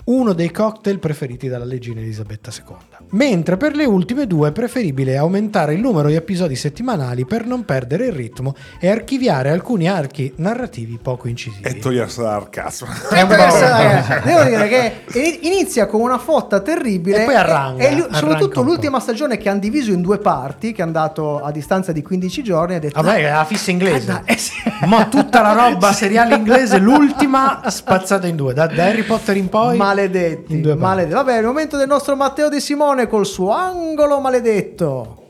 [0.05, 2.96] uno dei cocktail preferiti dalla regina Elisabetta II.
[3.09, 7.63] Mentre per le ultime due è preferibile aumentare il numero di episodi settimanali per non
[7.63, 11.63] perdere il ritmo e archiviare alcuni archi narrativi poco incisivi.
[11.67, 12.87] E togliersi l'arcasmo.
[13.09, 17.35] È un po'- Eh, Devo dire che in- inizia con una fotta terribile E poi
[17.35, 21.41] arranca, e, e soprattutto l'ultima stagione che hanno diviso in due parti, che è andato
[21.41, 24.21] a distanza di 15 giorni, ha detto Vabbè, è la fissa inglese.
[24.25, 24.51] Eh, sì.
[24.87, 29.47] Ma tutta la roba seriale inglese, l'ultima spazzata in due, da, da Harry Potter in
[29.49, 29.77] poi.
[29.77, 31.13] Maledetti, in maledetti.
[31.13, 35.23] Vabbè, è il momento del nostro Matteo De Simone col suo angolo maledetto.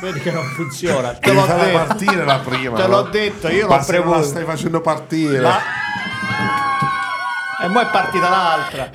[0.00, 1.12] Vedi che non funziona.
[1.14, 1.76] Te Devi l'ho detto.
[1.86, 2.76] partire la prima.
[2.76, 4.22] Te l'ho detto, io Ma l'ho non la premuto.
[4.22, 5.40] stai facendo partire.
[5.40, 5.58] Ma-
[7.60, 8.90] E poi è partita l'altra.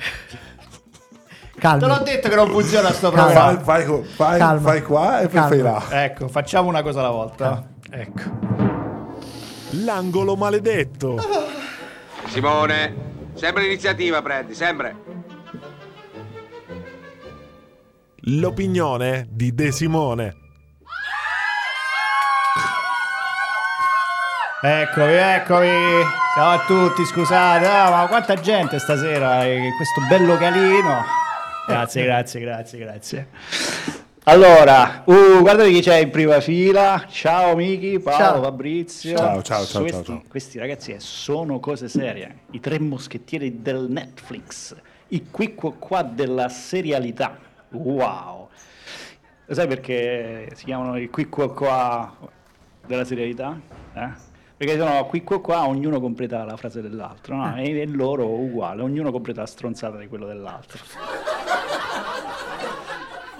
[1.58, 1.78] Calma.
[1.78, 3.32] Te l'ho detto che non funziona sto Calma.
[3.32, 3.62] Vai, programma.
[3.64, 4.60] vai, vai- Calma.
[4.60, 5.48] vai qua e poi Calma.
[5.48, 5.58] fai
[5.90, 6.04] là.
[6.04, 7.66] Ecco, facciamo una cosa alla volta.
[7.90, 8.22] Ecco.
[9.84, 11.16] L'angolo maledetto.
[12.28, 12.94] Simone,
[13.34, 14.96] sempre iniziativa prendi, sempre.
[18.26, 20.34] L'opinione di De Simone.
[24.62, 25.68] Eccovi, eccovi.
[26.34, 27.66] Ciao a tutti, scusate.
[27.66, 31.02] Ah, ma quanta gente stasera in questo bel localino.
[31.66, 33.28] Grazie, grazie, grazie, grazie.
[34.22, 37.04] Allora, uh, guardate chi c'è in prima fila.
[37.06, 38.42] Ciao Miki, Paolo, Ciao.
[38.42, 39.16] Fabrizio.
[39.18, 42.38] Ciao, ciao, ciao, Questi, ciao, questi ragazzi eh, sono cose serie.
[42.52, 44.74] I tre moschettieri del Netflix.
[45.08, 47.52] I qui qua della serialità.
[47.74, 48.48] Wow.
[49.46, 52.16] Lo sai perché si chiamano i qui qua qua
[52.86, 53.58] della serialità?
[53.94, 54.08] Eh?
[54.56, 57.56] Perché sono qui qua qua, ognuno completa la frase dell'altro, no?
[57.56, 60.78] E, e loro uguale, ognuno completa la stronzata di quello dell'altro.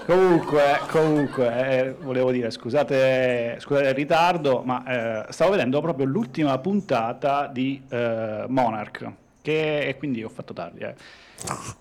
[0.06, 4.84] Comunque, comunque, eh, volevo dire, scusate, scusate il ritardo, ma
[5.26, 9.10] eh, stavo vedendo proprio l'ultima puntata di eh, Monarch,
[9.40, 10.84] che, e quindi ho fatto tardi.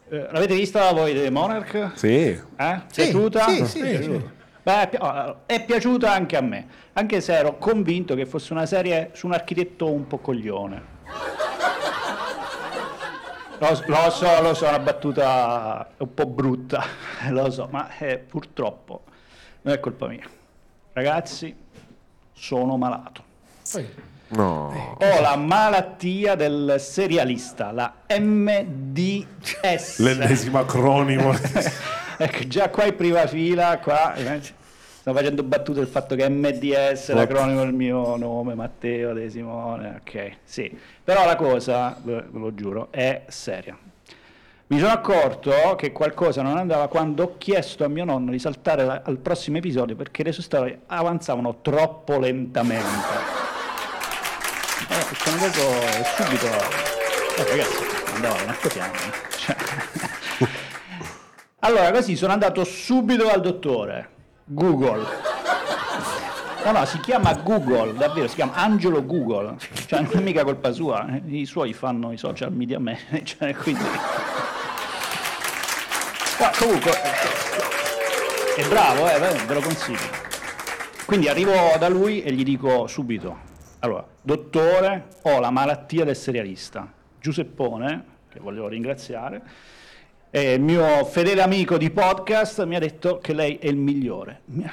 [0.10, 0.28] Eh.
[0.32, 1.92] L'avete vista voi di Monarch?
[1.96, 2.10] Sì.
[2.10, 2.42] Eh?
[2.92, 3.48] Sì, È piaciuta?
[3.50, 3.80] sì, sì, È sì.
[3.82, 4.32] piaciuta.
[4.64, 8.54] Beh, è pi- allora, è piaciuta anche a me, anche se ero convinto che fosse
[8.54, 10.92] una serie su un architetto un po' coglione.
[13.60, 16.84] Lo, lo so, lo so, è una battuta un po' brutta,
[17.30, 19.04] lo so, ma eh, purtroppo
[19.62, 20.28] non è colpa mia.
[20.94, 21.56] Ragazzi,
[22.34, 23.24] sono malato.
[24.36, 24.96] No.
[25.00, 30.00] Ho la malattia del serialista, la MDS.
[30.00, 31.34] L'ennesimo acronimo.
[32.16, 37.10] Ecco, già qua in prima fila, qua eh, sto facendo battute del fatto che MDS
[37.10, 40.72] è l'acronimo del mio nome, Matteo De Simone, ok, sì.
[41.04, 43.76] Però la cosa, ve ve lo giuro, è seria.
[44.68, 48.86] Mi sono accorto che qualcosa non andava quando ho chiesto a mio nonno di saltare
[48.86, 53.43] la- al prossimo episodio perché le sue storie avanzavano troppo lentamente.
[54.94, 55.62] Eh, sono andato
[56.16, 56.46] subito.
[57.36, 57.84] Eh, ragazzi,
[58.14, 59.56] andavo un atto Cioè...
[61.60, 64.10] Allora, così sono andato subito dal dottore.
[64.44, 65.06] Google.
[66.66, 69.56] No, no, si chiama Google, davvero, si chiama Angelo Google.
[69.88, 73.84] Cioè, non è mica colpa sua, eh, i suoi fanno i social media manager, quindi...
[76.40, 76.92] Ma comunque,
[78.56, 80.22] è bravo, eh, ve lo consiglio.
[81.06, 83.52] Quindi arrivo da lui e gli dico subito,
[83.84, 86.90] allora, dottore, ho la malattia del serialista.
[87.20, 89.42] Giuseppone, che voglio ringraziare,
[90.32, 94.42] il mio fedele amico di podcast mi ha detto che lei è il migliore.
[94.46, 94.70] Mi,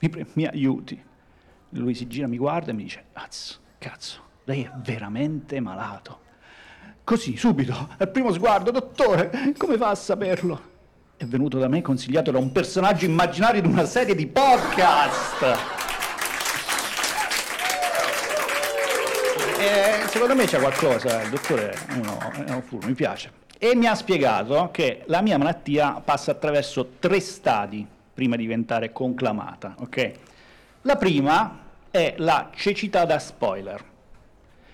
[0.00, 1.00] mi mi aiuti.
[1.70, 6.20] Lui si gira, mi guarda e mi dice: Cazzo, cazzo, lei è veramente malato.
[7.04, 10.60] Così, subito, al primo sguardo, dottore, come fa a saperlo?
[11.16, 15.77] È venuto da me consigliato da un personaggio immaginario di una serie di podcast.
[19.68, 23.30] E secondo me c'è qualcosa, il dottore uno, è uno furbo, mi piace.
[23.58, 28.92] E mi ha spiegato che la mia malattia passa attraverso tre stadi prima di diventare
[28.92, 30.12] conclamata, ok?
[30.82, 31.58] La prima
[31.90, 33.84] è la cecità da spoiler.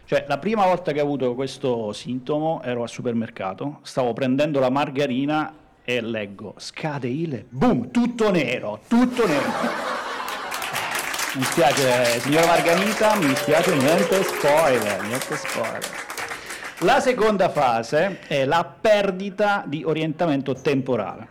[0.04, 4.70] Cioè, la prima volta che ho avuto questo sintomo ero al supermercato, stavo prendendo la
[4.70, 9.93] margarina e leggo scade il boom, tutto nero, tutto nero.
[11.36, 15.80] Mi spiace, signora Margarita, mi spiace, niente spoiler, niente spoiler.
[16.80, 21.26] La seconda fase è la perdita di orientamento temporale.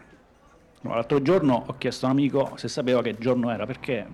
[0.81, 4.05] L'altro giorno ho chiesto a un amico se sapeva che giorno era, perché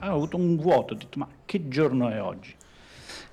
[0.00, 2.56] avevo avuto un vuoto, ho detto ma che giorno è oggi?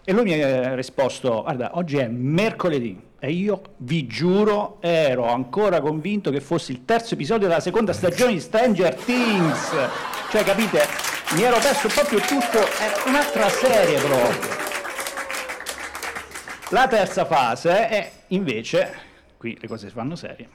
[0.03, 5.81] E lui mi ha risposto, guarda, oggi è mercoledì e io vi giuro ero ancora
[5.81, 9.71] convinto che fosse il terzo episodio della seconda stagione di Stranger Things.
[10.29, 11.14] Cioè, capite?
[11.33, 14.49] Mi ero perso proprio tutto, era un'altra serie proprio.
[16.69, 18.93] La terza fase è invece,
[19.37, 20.47] qui le cose si fanno serie,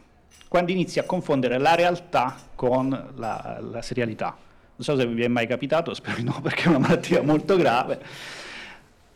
[0.48, 4.36] quando inizi a confondere la realtà con la, la serialità.
[4.76, 7.56] Non so se vi è mai capitato, spero di no, perché è una malattia molto
[7.56, 8.00] grave.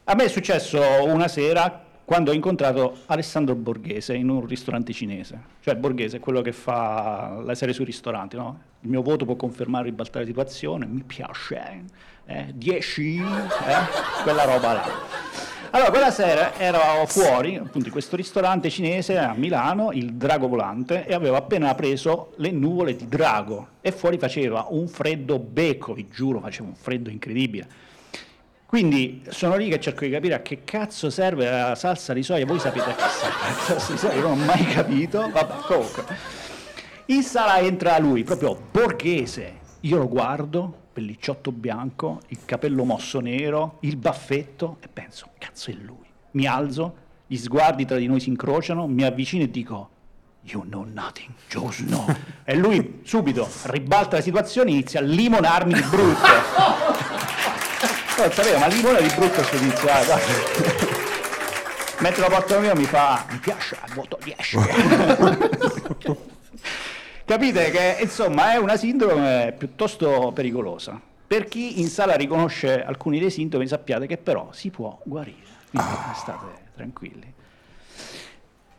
[0.05, 5.41] A me è successo una sera quando ho incontrato Alessandro Borghese in un ristorante cinese.
[5.61, 8.61] Cioè Borghese è quello che fa la serie sui ristoranti, no?
[8.81, 11.85] Il mio voto può confermare ribaltare la situazione, mi piace,
[12.27, 12.53] eh?
[12.55, 13.23] 10, eh?
[14.23, 14.85] quella roba là.
[15.71, 21.05] Allora, quella sera ero fuori, appunto, in questo ristorante cinese a Milano, il Drago Volante,
[21.05, 23.69] e avevo appena preso le nuvole di drago.
[23.81, 27.67] E fuori faceva un freddo becco, vi giuro, faceva un freddo incredibile.
[28.67, 32.45] Quindi sono lì che cerco di capire a che cazzo serve la salsa di soia.
[32.45, 35.31] Voi sapete a che serve la salsa di soia, io non ho mai capito.
[35.31, 36.05] Vabbè, comunque.
[37.07, 39.61] In sala entra lui, proprio borghese.
[39.81, 45.75] Io lo guardo, pellicciotto bianco, il capello mosso nero, il baffetto, e penso, cazzo è
[45.75, 46.07] lui.
[46.33, 46.97] Mi alzo,
[47.27, 49.91] gli sguardi tra di noi si incrociano, mi avvicino e dico,
[50.47, 52.07] You know nothing, just no.
[52.45, 57.13] E lui subito ribalta la situazione e inizia a limonarmi di brutto.
[58.17, 60.21] Non sapevo, ma limone di brutto tizio, ah.
[61.99, 64.59] Mentre lo portano via mi fa, mi piace, voto 10.
[67.25, 71.01] Capite che insomma è una sindrome piuttosto pericolosa.
[71.27, 75.89] Per chi in sala riconosce alcuni dei sintomi, sappiate che però si può guarire, quindi
[76.15, 76.47] state
[76.77, 77.33] tranquilli.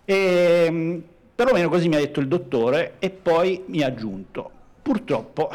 [0.06, 1.02] E,
[1.36, 4.50] perlomeno così mi ha detto il dottore e poi mi ha aggiunto,
[4.82, 5.52] purtroppo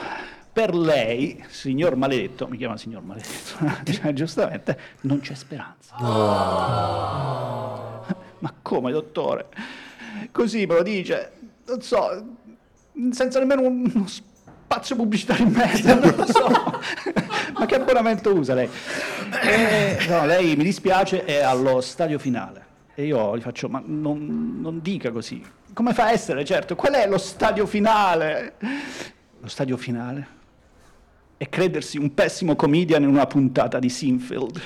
[0.52, 5.94] per lei, signor maledetto, mi chiama signor maledetto, giustamente, non c'è speranza.
[8.40, 9.46] Ma come, dottore?
[10.32, 11.32] Così me lo dice,
[11.66, 12.36] non so,
[13.10, 16.48] senza nemmeno uno spazio pubblicitario in mezzo, non lo so.
[17.56, 18.68] Ma che abbonamento usa lei?
[19.42, 22.66] E, no, lei mi dispiace, è allo stadio finale.
[22.94, 25.42] E io gli faccio, ma non, non dica così.
[25.72, 26.74] Come fa a essere, certo?
[26.74, 28.54] Qual è lo stadio finale?
[29.40, 30.38] Lo stadio finale?
[31.40, 34.60] È credersi un pessimo comedian in una puntata di Sinfield.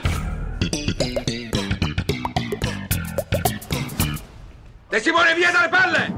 [4.88, 6.12] De Simone, via dalle palle!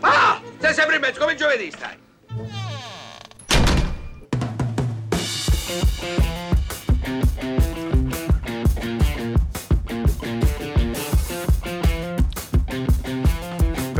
[0.00, 0.40] Ah!
[0.58, 1.96] Sei sempre in mezzo, come il giovedì stai.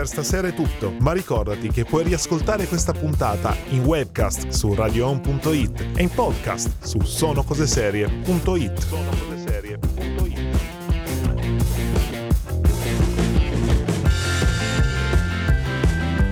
[0.09, 6.02] Stasera è tutto, ma ricordati che puoi riascoltare questa puntata in webcast su radioon.it e
[6.02, 8.86] in podcast su sonocoseserie.it.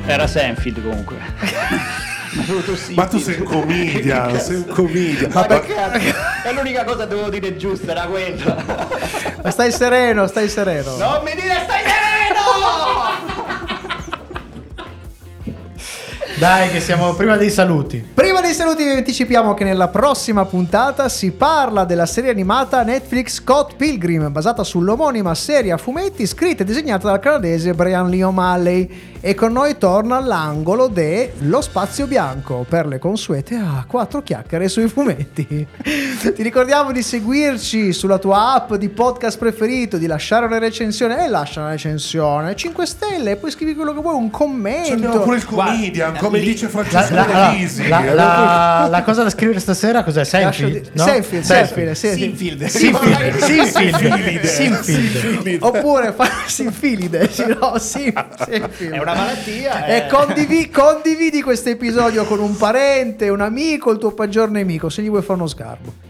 [0.07, 1.17] Era Senfield comunque.
[2.95, 5.31] Ma tu sei un comedian, sei un comedian.
[5.33, 5.75] Ma perché?
[6.45, 8.87] È l'unica cosa che dovevo dire giusta, era quella.
[9.43, 10.97] Ma stai sereno, stai sereno.
[10.97, 11.96] Non mi dire stai sereno!
[16.39, 18.05] Dai, che siamo prima dei saluti.
[18.13, 23.37] Prima dei saluti vi anticipiamo che nella prossima puntata si parla della serie animata Netflix
[23.37, 29.16] Scott Pilgrim, basata sull'omonima serie a fumetti scritta e disegnata dal canadese Brian Lee O'Malley
[29.27, 34.87] E con noi torna all'angolo dello spazio bianco per le consuete a quattro chiacchiere sui
[34.87, 35.67] fumetti.
[35.83, 41.29] Ti ricordiamo di seguirci sulla tua app di podcast preferito, di lasciare una recensione e
[41.29, 44.93] lascia una recensione 5 stelle e poi scrivi quello che vuoi, un commento.
[44.93, 47.89] Abbiamo pure il comedian, come dice La, Francesco la- la- Levisi.
[47.89, 50.23] la- la- la cosa da scrivere stasera cos'è?
[50.23, 51.05] Di- no?
[51.05, 51.43] Sì, sì.
[51.43, 52.65] Sinfield.
[52.67, 53.39] Sinfield.
[53.39, 54.45] Sinfield.
[54.45, 55.63] Sinfield.
[55.65, 58.05] Oppure fa Sinfilide, sì, no, sì.
[58.13, 59.87] È una malattia.
[59.87, 60.07] E eh.
[60.07, 65.09] condivi- condividi questo episodio con un parente, un amico, il tuo peggior nemico, se gli
[65.09, 66.05] vuoi fare uno sgarbo.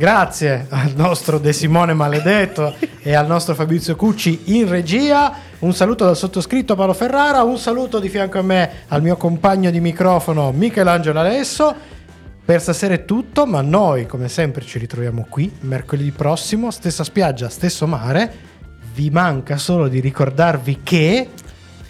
[0.00, 5.30] Grazie al nostro De Simone Maledetto e al nostro Fabrizio Cucci in regia.
[5.58, 7.42] Un saluto dal sottoscritto Paolo Ferrara.
[7.42, 11.74] Un saluto di fianco a me al mio compagno di microfono Michelangelo Alesso.
[12.42, 17.50] Per stasera è tutto, ma noi come sempre ci ritroviamo qui mercoledì prossimo, stessa spiaggia,
[17.50, 18.32] stesso mare.
[18.94, 21.28] Vi manca solo di ricordarvi che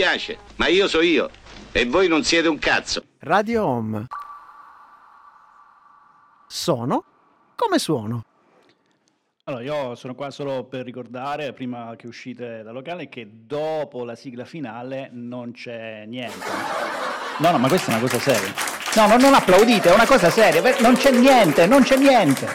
[0.00, 1.28] Dispiace, ma io so io.
[1.72, 3.04] E voi non siete un cazzo.
[3.20, 4.06] Radio Home.
[6.48, 7.04] Sono
[7.54, 8.24] come suono.
[9.44, 14.14] Allora, io sono qua solo per ricordare, prima che uscite dal locale, che dopo la
[14.14, 16.46] sigla finale non c'è niente.
[17.38, 18.52] No, no, ma questa è una cosa seria.
[18.94, 20.62] No, no, non applaudite, è una cosa seria.
[20.80, 22.48] Non c'è niente, non c'è niente.